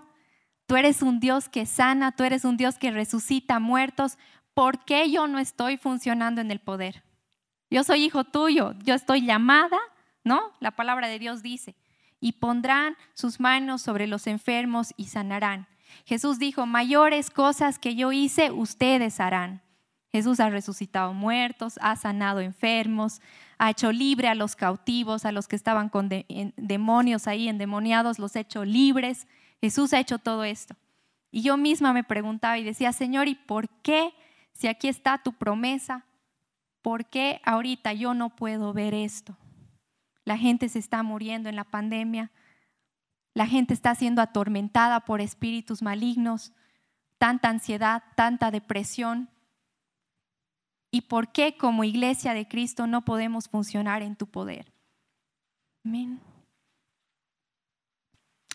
tú 0.67 0.75
eres 0.75 1.01
un 1.01 1.19
Dios 1.19 1.49
que 1.49 1.65
sana, 1.65 2.11
tú 2.11 2.23
eres 2.23 2.45
un 2.45 2.55
Dios 2.55 2.77
que 2.77 2.91
resucita 2.91 3.59
muertos, 3.59 4.19
¿por 4.53 4.85
qué 4.85 5.09
yo 5.09 5.27
no 5.27 5.39
estoy 5.39 5.77
funcionando 5.77 6.41
en 6.41 6.51
el 6.51 6.59
poder? 6.59 7.03
Yo 7.71 7.83
soy 7.83 8.03
hijo 8.03 8.23
tuyo, 8.23 8.75
yo 8.83 8.93
estoy 8.93 9.25
llamada 9.25 9.79
¿no? 10.27 10.51
La 10.59 10.71
palabra 10.71 11.07
de 11.07 11.17
Dios 11.17 11.41
dice, 11.41 11.75
y 12.19 12.33
pondrán 12.33 12.95
sus 13.13 13.39
manos 13.39 13.81
sobre 13.81 14.05
los 14.05 14.27
enfermos 14.27 14.93
y 14.97 15.05
sanarán. 15.05 15.67
Jesús 16.05 16.37
dijo, 16.37 16.65
mayores 16.65 17.31
cosas 17.31 17.79
que 17.79 17.95
yo 17.95 18.11
hice, 18.11 18.51
ustedes 18.51 19.19
harán. 19.19 19.61
Jesús 20.11 20.39
ha 20.39 20.49
resucitado 20.49 21.13
muertos, 21.13 21.79
ha 21.81 21.95
sanado 21.95 22.41
enfermos, 22.41 23.21
ha 23.57 23.71
hecho 23.71 23.91
libre 23.91 24.27
a 24.27 24.35
los 24.35 24.55
cautivos, 24.55 25.25
a 25.25 25.31
los 25.31 25.47
que 25.47 25.55
estaban 25.55 25.89
con 25.89 26.09
demonios 26.57 27.27
ahí 27.27 27.47
endemoniados, 27.47 28.19
los 28.19 28.35
ha 28.35 28.41
hecho 28.41 28.65
libres. 28.65 29.27
Jesús 29.61 29.93
ha 29.93 29.99
hecho 29.99 30.19
todo 30.19 30.43
esto. 30.43 30.75
Y 31.31 31.41
yo 31.41 31.57
misma 31.57 31.93
me 31.93 32.03
preguntaba 32.03 32.57
y 32.57 32.63
decía, 32.63 32.93
Señor, 32.93 33.27
¿y 33.27 33.35
por 33.35 33.69
qué, 33.81 34.13
si 34.53 34.67
aquí 34.67 34.87
está 34.87 35.17
tu 35.17 35.33
promesa, 35.33 36.05
por 36.81 37.05
qué 37.05 37.41
ahorita 37.43 37.93
yo 37.93 38.13
no 38.13 38.35
puedo 38.35 38.73
ver 38.73 38.93
esto? 38.93 39.37
La 40.23 40.37
gente 40.37 40.69
se 40.69 40.79
está 40.79 41.03
muriendo 41.03 41.49
en 41.49 41.55
la 41.55 41.63
pandemia. 41.63 42.31
La 43.33 43.47
gente 43.47 43.73
está 43.73 43.93
siendo 43.95 44.21
atormentada 44.21 45.01
por 45.01 45.21
espíritus 45.21 45.81
malignos, 45.81 46.53
tanta 47.17 47.49
ansiedad, 47.49 48.03
tanta 48.15 48.51
depresión. 48.51 49.29
¿Y 50.91 51.01
por 51.01 51.31
qué 51.31 51.55
como 51.55 51.83
iglesia 51.83 52.33
de 52.33 52.47
Cristo 52.47 52.87
no 52.87 53.05
podemos 53.05 53.47
funcionar 53.47 54.01
en 54.01 54.15
tu 54.15 54.27
poder? 54.27 54.73
Amén. 55.85 56.19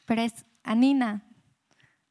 Pero 0.04 0.22
es, 0.22 0.44
Anina, 0.62 1.24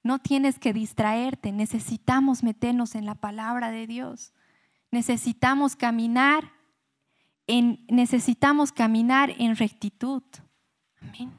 no 0.03 0.19
tienes 0.19 0.59
que 0.59 0.73
distraerte, 0.73 1.51
necesitamos 1.51 2.43
meternos 2.43 2.95
en 2.95 3.05
la 3.05 3.15
palabra 3.15 3.71
de 3.71 3.87
Dios. 3.87 4.33
Necesitamos 4.91 5.75
caminar 5.75 6.51
necesitamos 7.89 8.71
caminar 8.71 9.33
en 9.37 9.55
rectitud. 9.55 10.23
Amén. 11.01 11.31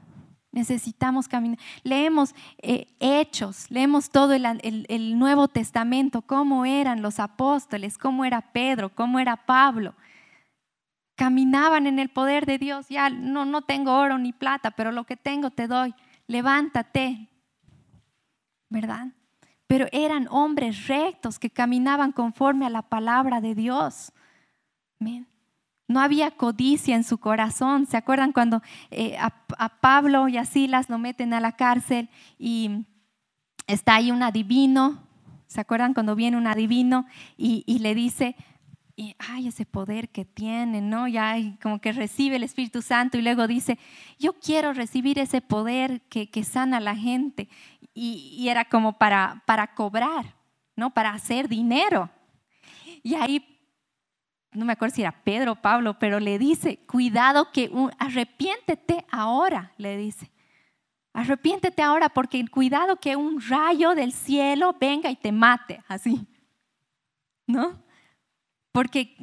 Necesitamos 0.51 1.27
caminar. 1.27 1.57
Leemos 1.83 2.35
eh, 2.61 2.87
hechos, 2.99 3.71
leemos 3.71 4.11
todo 4.11 4.33
el, 4.33 4.45
el, 4.61 5.17
Nuevo 5.17 5.47
Testamento, 5.47 6.21
cómo 6.21 6.65
eran 6.65 7.01
los 7.01 7.19
apóstoles, 7.19 7.97
cómo 7.97 8.23
era 8.23 8.41
Pedro, 8.53 8.93
cómo 8.93 9.19
era 9.19 9.35
Pablo. 9.35 9.95
Caminaban 11.15 11.87
en 11.87 11.97
el 11.97 12.09
poder 12.09 12.45
de 12.45 12.59
Dios. 12.59 12.87
Ya 12.89 13.09
no, 13.09 13.45
no 13.45 13.63
tengo 13.63 13.95
oro 13.95 14.19
ni 14.19 14.31
plata, 14.31 14.71
pero 14.71 14.91
lo 14.91 15.05
que 15.05 15.17
tengo 15.17 15.49
te 15.49 15.67
doy. 15.67 15.95
Levántate. 16.27 17.29
¿Verdad? 18.69 19.07
Pero 19.67 19.87
eran 19.91 20.27
hombres 20.29 20.87
rectos 20.87 21.39
que 21.39 21.49
caminaban 21.49 22.11
conforme 22.11 22.65
a 22.65 22.69
la 22.69 22.81
palabra 22.83 23.41
de 23.41 23.55
Dios. 23.55 24.11
No 25.87 25.99
había 25.99 26.31
codicia 26.31 26.95
en 26.95 27.03
su 27.03 27.17
corazón. 27.17 27.85
¿Se 27.85 27.97
acuerdan 27.97 28.31
cuando 28.31 28.61
eh, 28.89 29.17
a, 29.17 29.69
Pablo 29.79 30.27
y 30.27 30.37
a 30.37 30.45
Silas 30.45 30.89
lo 30.89 30.97
meten 30.97 31.33
a 31.33 31.39
la 31.39 31.53
cárcel 31.53 32.09
y 32.39 32.85
está 33.67 33.95
ahí 33.95 34.11
un 34.11 34.23
adivino? 34.23 35.03
¿Se 35.47 35.61
acuerdan 35.61 35.93
cuando 35.93 36.15
viene 36.15 36.37
un 36.37 36.47
adivino 36.47 37.05
y, 37.37 37.77
le 37.79 37.93
dice, 37.93 38.35
y, 38.95 39.15
ay, 39.17 39.47
ese 39.47 39.65
poder 39.65 40.09
que 40.09 40.23
tiene, 40.23 40.81
¿no? 40.81 41.07
Ya 41.07 41.35
como 41.61 41.79
que 41.79 41.91
recibe 41.91 42.35
el 42.35 42.43
Espíritu 42.43 42.81
Santo 42.81 43.17
y 43.17 43.21
luego 43.21 43.47
dice, 43.47 43.79
yo 44.19 44.33
quiero 44.33 44.73
recibir 44.73 45.17
ese 45.17 45.41
poder 45.41 46.01
que, 46.09 46.43
sana 46.43 46.77
a 46.77 46.81
la 46.81 46.95
gente. 46.95 47.49
Y, 47.93 48.35
y, 48.37 48.49
era 48.49 48.65
como 48.65 48.97
para, 48.97 49.41
para 49.45 49.73
cobrar, 49.73 50.35
¿no? 50.75 50.91
Para 50.93 51.11
hacer 51.11 51.47
dinero. 51.47 52.09
Y 53.01 53.15
ahí 53.15 53.53
no 54.51 54.65
me 54.65 54.73
acuerdo 54.73 54.95
si 54.95 55.01
era 55.01 55.23
Pedro 55.23 55.53
o 55.53 55.61
Pablo, 55.61 55.97
pero 55.97 56.19
le 56.19 56.37
dice, 56.37 56.77
cuidado 56.85 57.51
que 57.51 57.71
arrepiéntete 57.97 59.05
ahora, 59.11 59.73
le 59.77 59.97
dice. 59.97 60.31
Arrepiéntete 61.13 61.81
ahora 61.81 62.09
porque 62.09 62.43
cuidado 62.47 62.97
que 62.97 63.15
un 63.15 63.41
rayo 63.41 63.95
del 63.95 64.11
cielo 64.13 64.75
venga 64.79 65.09
y 65.09 65.15
te 65.15 65.31
mate, 65.31 65.83
así. 65.87 66.27
¿No? 67.47 67.83
Porque, 68.73 69.15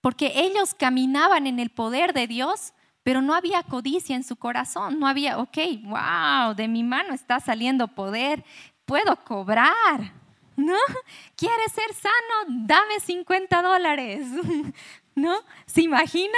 porque 0.00 0.32
ellos 0.34 0.74
caminaban 0.74 1.46
en 1.46 1.60
el 1.60 1.70
poder 1.70 2.12
de 2.12 2.26
Dios, 2.26 2.72
pero 3.04 3.22
no 3.22 3.34
había 3.34 3.62
codicia 3.62 4.16
en 4.16 4.24
su 4.24 4.34
corazón, 4.34 4.98
no 4.98 5.06
había, 5.06 5.38
ok, 5.38 5.58
wow, 5.84 6.54
de 6.56 6.66
mi 6.66 6.82
mano 6.82 7.14
está 7.14 7.38
saliendo 7.38 7.86
poder, 7.86 8.42
puedo 8.86 9.14
cobrar, 9.24 10.12
¿no? 10.56 10.78
¿Quieres 11.36 11.70
ser 11.72 11.94
sano? 11.94 12.64
Dame 12.66 12.98
50 12.98 13.62
dólares, 13.62 14.26
¿no? 15.14 15.34
¿Se 15.66 15.82
imaginan? 15.82 16.32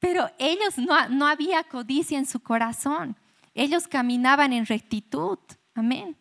Pero 0.00 0.28
ellos 0.38 0.76
no, 0.78 1.08
no 1.10 1.26
había 1.26 1.62
codicia 1.64 2.18
en 2.18 2.26
su 2.26 2.40
corazón. 2.40 3.16
Ellos 3.54 3.86
caminaban 3.86 4.52
en 4.52 4.66
rectitud. 4.66 5.38
Amén. 5.74 6.16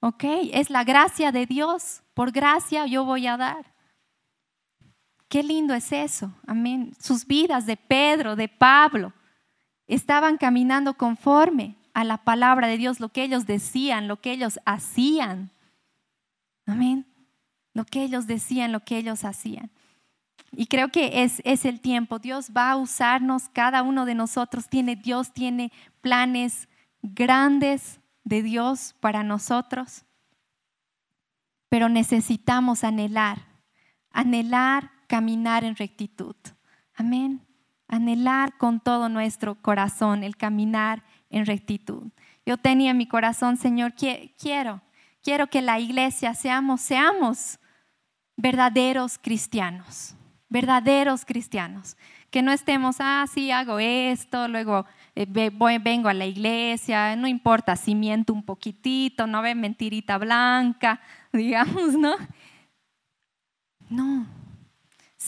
Ok, 0.00 0.24
es 0.52 0.70
la 0.70 0.84
gracia 0.84 1.32
de 1.32 1.46
Dios. 1.46 2.02
Por 2.12 2.32
gracia 2.32 2.86
yo 2.86 3.04
voy 3.04 3.26
a 3.26 3.36
dar. 3.36 3.77
Qué 5.28 5.42
lindo 5.42 5.74
es 5.74 5.92
eso. 5.92 6.32
Amén. 6.46 6.94
Sus 6.98 7.26
vidas 7.26 7.66
de 7.66 7.76
Pedro, 7.76 8.34
de 8.34 8.48
Pablo, 8.48 9.12
estaban 9.86 10.38
caminando 10.38 10.94
conforme 10.94 11.76
a 11.92 12.04
la 12.04 12.18
palabra 12.18 12.66
de 12.66 12.78
Dios, 12.78 13.00
lo 13.00 13.10
que 13.10 13.24
ellos 13.24 13.46
decían, 13.46 14.08
lo 14.08 14.20
que 14.20 14.32
ellos 14.32 14.58
hacían. 14.64 15.50
Amén. 16.66 17.06
Lo 17.74 17.84
que 17.84 18.02
ellos 18.02 18.26
decían, 18.26 18.72
lo 18.72 18.80
que 18.80 18.98
ellos 18.98 19.24
hacían. 19.24 19.70
Y 20.52 20.66
creo 20.66 20.88
que 20.88 21.22
es, 21.24 21.42
es 21.44 21.64
el 21.64 21.80
tiempo. 21.80 22.18
Dios 22.18 22.50
va 22.56 22.70
a 22.70 22.76
usarnos, 22.76 23.48
cada 23.50 23.82
uno 23.82 24.06
de 24.06 24.14
nosotros 24.14 24.68
tiene, 24.68 24.96
Dios 24.96 25.32
tiene 25.32 25.72
planes 26.00 26.68
grandes 27.02 28.00
de 28.24 28.42
Dios 28.42 28.94
para 29.00 29.22
nosotros. 29.22 30.04
Pero 31.68 31.88
necesitamos 31.88 32.82
anhelar, 32.82 33.44
anhelar 34.10 34.97
caminar 35.08 35.64
en 35.64 35.74
rectitud. 35.74 36.36
Amén. 36.94 37.40
Anhelar 37.88 38.56
con 38.58 38.78
todo 38.78 39.08
nuestro 39.08 39.56
corazón 39.56 40.22
el 40.22 40.36
caminar 40.36 41.02
en 41.30 41.46
rectitud. 41.46 42.12
Yo 42.46 42.56
tenía 42.56 42.92
en 42.92 42.96
mi 42.98 43.06
corazón, 43.06 43.56
Señor, 43.56 43.94
quiero, 43.94 44.82
quiero 45.22 45.46
que 45.48 45.62
la 45.62 45.80
iglesia 45.80 46.34
seamos, 46.34 46.80
seamos 46.82 47.58
verdaderos 48.36 49.18
cristianos, 49.18 50.14
verdaderos 50.48 51.24
cristianos. 51.24 51.96
Que 52.30 52.42
no 52.42 52.52
estemos, 52.52 52.96
ah, 53.00 53.24
sí, 53.32 53.50
hago 53.50 53.78
esto, 53.78 54.48
luego 54.48 54.84
eh, 55.14 55.26
vengo 55.26 56.08
a 56.08 56.14
la 56.14 56.26
iglesia, 56.26 57.16
no 57.16 57.26
importa 57.26 57.74
si 57.74 57.94
miento 57.94 58.34
un 58.34 58.42
poquitito, 58.42 59.26
no 59.26 59.40
ve 59.40 59.54
mentirita 59.54 60.18
blanca, 60.18 61.00
digamos, 61.32 61.94
¿no? 61.94 62.14
No, 63.88 64.26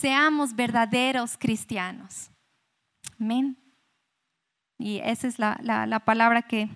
seamos 0.01 0.55
verdaderos 0.55 1.37
cristianos. 1.37 2.31
Amén. 3.19 3.57
Y 4.77 4.97
esa 4.99 5.27
es 5.27 5.37
la, 5.37 5.59
la 5.61 5.99
palabra 5.99 6.41
que 6.41 6.69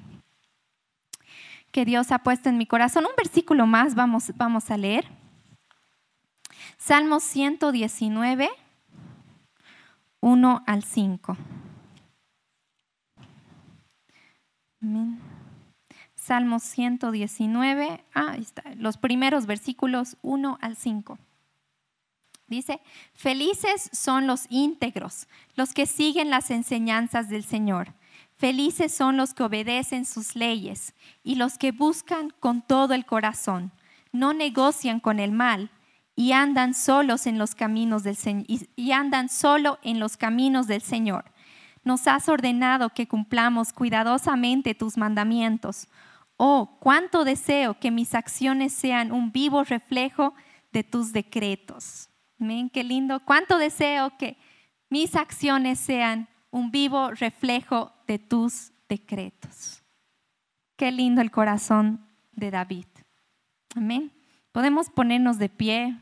que 1.75 1.83
Dios 1.83 2.13
ha 2.13 2.19
puesto 2.19 2.47
en 2.47 2.57
mi 2.57 2.65
corazón. 2.65 3.03
Un 3.03 3.17
versículo 3.17 3.67
más 3.67 3.95
vamos, 3.95 4.31
vamos 4.37 4.71
a 4.71 4.77
leer. 4.77 5.05
Salmo 6.77 7.19
119, 7.19 8.49
1 10.21 10.63
al 10.65 10.83
5. 10.83 11.37
Amén. 14.81 15.19
Salmo 16.15 16.59
119, 16.59 18.05
ah, 18.13 18.31
ahí 18.31 18.41
está, 18.41 18.63
los 18.75 18.95
primeros 18.95 19.45
versículos 19.45 20.15
1 20.21 20.57
al 20.61 20.77
5. 20.77 21.19
Dice, 22.47 22.79
felices 23.13 23.89
son 23.91 24.27
los 24.27 24.45
íntegros, 24.49 25.27
los 25.55 25.73
que 25.73 25.87
siguen 25.87 26.29
las 26.29 26.51
enseñanzas 26.51 27.27
del 27.27 27.43
Señor. 27.43 27.93
Felices 28.37 28.93
son 28.93 29.17
los 29.17 29.33
que 29.33 29.43
obedecen 29.43 30.05
sus 30.05 30.35
leyes 30.35 30.93
y 31.23 31.35
los 31.35 31.57
que 31.57 31.71
buscan 31.71 32.31
con 32.39 32.61
todo 32.61 32.93
el 32.93 33.05
corazón. 33.05 33.71
No 34.11 34.33
negocian 34.33 34.99
con 34.99 35.19
el 35.19 35.31
mal 35.31 35.71
y 36.15 36.33
andan 36.33 36.73
solos 36.73 37.25
en 37.25 37.37
los 37.37 37.55
caminos 37.55 38.03
del 38.03 38.17
y 38.47 38.91
andan 38.91 39.29
solo 39.29 39.79
en 39.83 39.99
los 39.99 40.15
caminos 40.15 40.67
del 40.67 40.81
Señor. 40.81 41.25
Nos 41.83 42.07
has 42.07 42.29
ordenado 42.29 42.89
que 42.89 43.07
cumplamos 43.07 43.73
cuidadosamente 43.73 44.75
tus 44.75 44.97
mandamientos. 44.97 45.87
Oh, 46.37 46.77
cuánto 46.79 47.23
deseo 47.23 47.79
que 47.79 47.91
mis 47.91 48.13
acciones 48.13 48.73
sean 48.73 49.11
un 49.11 49.31
vivo 49.31 49.63
reflejo 49.63 50.33
de 50.73 50.83
tus 50.83 51.13
decretos. 51.13 52.09
Amén, 52.39 52.69
qué 52.69 52.83
lindo. 52.83 53.19
Cuánto 53.21 53.57
deseo 53.57 54.17
que 54.17 54.37
mis 54.89 55.15
acciones 55.15 55.79
sean 55.79 56.27
un 56.51 56.71
vivo 56.71 57.11
reflejo 57.11 57.91
de 58.07 58.19
tus 58.19 58.71
decretos. 58.87 59.83
Qué 60.75 60.91
lindo 60.91 61.21
el 61.21 61.31
corazón 61.31 62.05
de 62.33 62.51
David. 62.51 62.85
Amén. 63.75 64.11
Podemos 64.51 64.89
ponernos 64.89 65.37
de 65.37 65.49
pie. 65.49 65.97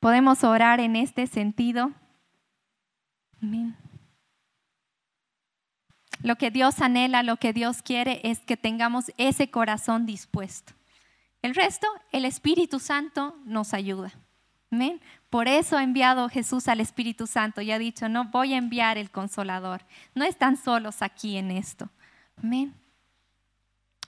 Podemos 0.00 0.44
orar 0.44 0.80
en 0.80 0.96
este 0.96 1.26
sentido. 1.26 1.92
Amén. 3.42 3.76
Lo 6.22 6.36
que 6.36 6.50
Dios 6.50 6.80
anhela, 6.80 7.22
lo 7.22 7.36
que 7.36 7.52
Dios 7.52 7.82
quiere 7.82 8.20
es 8.24 8.40
que 8.40 8.56
tengamos 8.56 9.12
ese 9.16 9.50
corazón 9.50 10.06
dispuesto. 10.06 10.75
El 11.42 11.54
resto, 11.54 11.86
el 12.12 12.24
Espíritu 12.24 12.78
Santo 12.78 13.36
nos 13.44 13.74
ayuda. 13.74 14.12
Amén. 14.70 15.00
Por 15.30 15.48
eso 15.48 15.76
ha 15.76 15.82
enviado 15.82 16.28
Jesús 16.28 16.68
al 16.68 16.80
Espíritu 16.80 17.26
Santo 17.26 17.60
y 17.60 17.70
ha 17.70 17.78
dicho, 17.78 18.08
no 18.08 18.24
voy 18.26 18.54
a 18.54 18.58
enviar 18.58 18.98
el 18.98 19.10
consolador. 19.10 19.82
No 20.14 20.24
están 20.24 20.56
solos 20.56 21.02
aquí 21.02 21.36
en 21.36 21.50
esto. 21.50 21.88
Amén. 22.36 22.74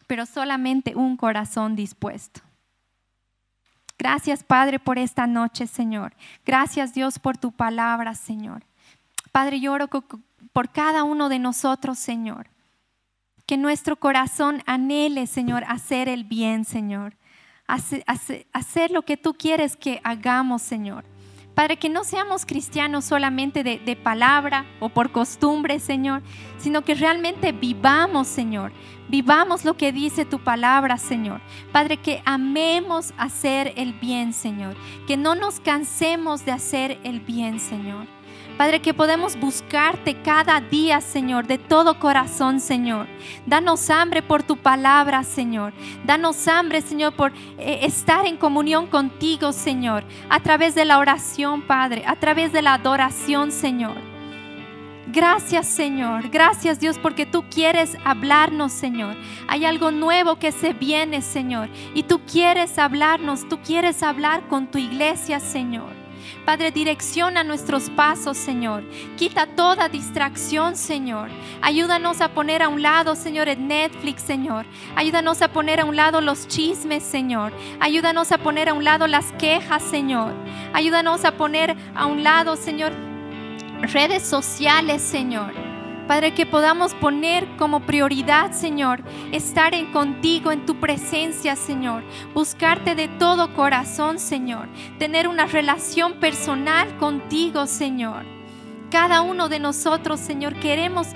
Pero 0.06 0.26
solamente 0.26 0.96
un 0.96 1.16
corazón 1.16 1.76
dispuesto. 1.76 2.40
Gracias 3.98 4.44
Padre 4.44 4.78
por 4.78 4.98
esta 4.98 5.26
noche, 5.26 5.66
Señor. 5.66 6.14
Gracias 6.46 6.94
Dios 6.94 7.18
por 7.18 7.36
tu 7.36 7.52
palabra, 7.52 8.14
Señor. 8.14 8.62
Padre, 9.32 9.60
yo 9.60 9.72
oro 9.72 9.88
por 10.52 10.70
cada 10.70 11.04
uno 11.04 11.28
de 11.28 11.38
nosotros, 11.38 11.98
Señor. 11.98 12.48
Que 13.48 13.56
nuestro 13.56 13.96
corazón 13.96 14.62
anhele, 14.66 15.26
Señor, 15.26 15.64
hacer 15.68 16.06
el 16.10 16.24
bien, 16.24 16.66
Señor. 16.66 17.16
Hacer, 17.66 18.90
lo 18.90 19.00
que 19.00 19.16
tú 19.16 19.32
quieres 19.32 19.74
que 19.74 20.02
hagamos, 20.04 20.60
Señor. 20.60 21.04
Padre, 21.54 21.78
que 21.78 21.88
no 21.88 22.04
seamos 22.04 22.44
cristianos 22.44 23.06
solamente 23.06 23.64
de, 23.64 23.78
de, 23.78 23.96
palabra 23.96 24.66
o 24.80 24.90
por 24.90 25.12
costumbre, 25.12 25.80
Señor, 25.80 26.20
sino 26.58 26.82
que 26.82 26.94
realmente 26.94 27.52
vivamos, 27.52 28.28
Señor. 28.28 28.70
Vivamos 29.08 29.64
lo 29.64 29.78
que 29.78 29.92
dice 29.92 30.26
tu 30.26 30.40
palabra, 30.40 30.98
Señor. 30.98 31.40
Padre, 31.72 31.96
que 31.96 32.20
amemos 32.26 33.14
hacer 33.16 33.72
el 33.76 33.94
bien, 33.94 34.34
Señor. 34.34 34.76
Que 35.06 35.16
no 35.16 35.34
nos 35.34 35.58
cansemos 35.58 36.44
de 36.44 36.52
hacer 36.52 36.98
el 37.02 37.20
bien, 37.20 37.60
Señor. 37.60 38.17
Padre, 38.58 38.82
que 38.82 38.92
podemos 38.92 39.38
buscarte 39.38 40.20
cada 40.20 40.60
día, 40.60 41.00
Señor, 41.00 41.46
de 41.46 41.58
todo 41.58 42.00
corazón, 42.00 42.58
Señor. 42.58 43.06
Danos 43.46 43.88
hambre 43.88 44.20
por 44.20 44.42
tu 44.42 44.56
palabra, 44.56 45.22
Señor. 45.22 45.72
Danos 46.04 46.48
hambre, 46.48 46.82
Señor, 46.82 47.14
por 47.14 47.32
eh, 47.56 47.78
estar 47.82 48.26
en 48.26 48.36
comunión 48.36 48.88
contigo, 48.88 49.52
Señor. 49.52 50.02
A 50.28 50.40
través 50.40 50.74
de 50.74 50.84
la 50.84 50.98
oración, 50.98 51.62
Padre. 51.62 52.02
A 52.04 52.16
través 52.16 52.52
de 52.52 52.62
la 52.62 52.74
adoración, 52.74 53.52
Señor. 53.52 53.96
Gracias 55.10 55.66
Señor, 55.66 56.28
gracias 56.28 56.80
Dios 56.80 56.98
porque 56.98 57.24
tú 57.24 57.42
quieres 57.48 57.96
hablarnos 58.04 58.72
Señor. 58.72 59.16
Hay 59.46 59.64
algo 59.64 59.90
nuevo 59.90 60.36
que 60.36 60.52
se 60.52 60.74
viene 60.74 61.22
Señor 61.22 61.70
y 61.94 62.02
tú 62.02 62.20
quieres 62.30 62.78
hablarnos, 62.78 63.48
tú 63.48 63.58
quieres 63.64 64.02
hablar 64.02 64.46
con 64.48 64.66
tu 64.66 64.76
iglesia 64.76 65.40
Señor. 65.40 65.97
Padre, 66.44 66.70
direcciona 66.70 67.44
nuestros 67.44 67.90
pasos, 67.90 68.36
Señor. 68.36 68.82
Quita 69.16 69.46
toda 69.46 69.88
distracción, 69.88 70.76
Señor. 70.76 71.28
Ayúdanos 71.62 72.20
a 72.20 72.30
poner 72.34 72.62
a 72.62 72.68
un 72.68 72.82
lado, 72.82 73.14
Señor, 73.14 73.48
el 73.48 73.66
Netflix, 73.66 74.22
Señor. 74.22 74.66
Ayúdanos 74.96 75.42
a 75.42 75.48
poner 75.48 75.80
a 75.80 75.84
un 75.84 75.96
lado 75.96 76.20
los 76.20 76.48
chismes, 76.48 77.02
Señor. 77.02 77.52
Ayúdanos 77.80 78.32
a 78.32 78.38
poner 78.38 78.68
a 78.68 78.74
un 78.74 78.84
lado 78.84 79.06
las 79.06 79.32
quejas, 79.32 79.82
Señor. 79.82 80.32
Ayúdanos 80.72 81.24
a 81.24 81.32
poner 81.32 81.76
a 81.94 82.06
un 82.06 82.22
lado, 82.22 82.56
Señor, 82.56 82.92
redes 83.92 84.22
sociales, 84.22 85.02
Señor. 85.02 85.67
Padre, 86.08 86.32
que 86.32 86.46
podamos 86.46 86.94
poner 86.94 87.46
como 87.58 87.80
prioridad, 87.80 88.52
Señor, 88.52 89.02
estar 89.30 89.74
en 89.74 89.92
contigo, 89.92 90.50
en 90.50 90.64
tu 90.64 90.80
presencia, 90.80 91.54
Señor. 91.54 92.02
Buscarte 92.32 92.94
de 92.94 93.08
todo 93.08 93.52
corazón, 93.54 94.18
Señor. 94.18 94.68
Tener 94.98 95.28
una 95.28 95.44
relación 95.44 96.14
personal 96.14 96.96
contigo, 96.96 97.66
Señor. 97.66 98.24
Cada 98.90 99.20
uno 99.20 99.50
de 99.50 99.60
nosotros, 99.60 100.18
Señor, 100.18 100.54
queremos 100.54 101.08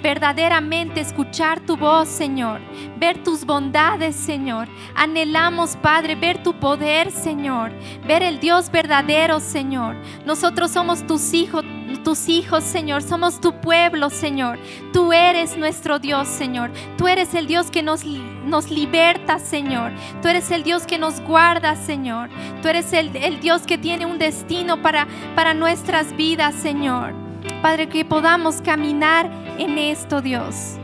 verdaderamente 0.00 1.00
escuchar 1.00 1.58
tu 1.58 1.76
voz, 1.76 2.08
Señor, 2.08 2.60
ver 2.96 3.24
tus 3.24 3.44
bondades, 3.44 4.14
Señor. 4.14 4.68
Anhelamos, 4.94 5.74
Padre, 5.76 6.14
ver 6.14 6.44
tu 6.44 6.54
poder, 6.54 7.10
Señor, 7.10 7.72
ver 8.06 8.22
el 8.22 8.38
Dios 8.38 8.70
verdadero, 8.70 9.40
Señor. 9.40 9.96
Nosotros 10.24 10.70
somos 10.70 11.04
tus 11.08 11.34
hijos, 11.34 11.64
tus 12.02 12.28
hijos, 12.28 12.64
Señor. 12.64 13.02
Somos 13.02 13.40
tu 13.40 13.60
pueblo, 13.60 14.10
Señor. 14.10 14.58
Tú 14.92 15.12
eres 15.12 15.56
nuestro 15.56 15.98
Dios, 15.98 16.28
Señor. 16.28 16.70
Tú 16.96 17.08
eres 17.08 17.34
el 17.34 17.46
Dios 17.46 17.70
que 17.70 17.82
nos, 17.82 18.04
nos 18.04 18.70
liberta, 18.70 19.38
Señor. 19.38 19.92
Tú 20.22 20.28
eres 20.28 20.50
el 20.50 20.62
Dios 20.62 20.86
que 20.86 20.98
nos 20.98 21.20
guarda, 21.20 21.76
Señor. 21.76 22.30
Tú 22.62 22.68
eres 22.68 22.92
el, 22.92 23.14
el 23.16 23.40
Dios 23.40 23.62
que 23.62 23.78
tiene 23.78 24.06
un 24.06 24.18
destino 24.18 24.82
para, 24.82 25.06
para 25.34 25.54
nuestras 25.54 26.16
vidas, 26.16 26.54
Señor. 26.54 27.14
Padre, 27.62 27.88
que 27.88 28.04
podamos 28.04 28.60
caminar 28.62 29.30
en 29.58 29.78
esto, 29.78 30.20
Dios. 30.20 30.76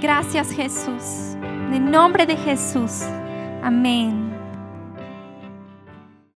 Gracias, 0.00 0.50
Jesús. 0.50 1.36
En 1.42 1.74
el 1.74 1.90
nombre 1.90 2.26
de 2.26 2.36
Jesús. 2.36 3.02
Amén. 3.62 4.31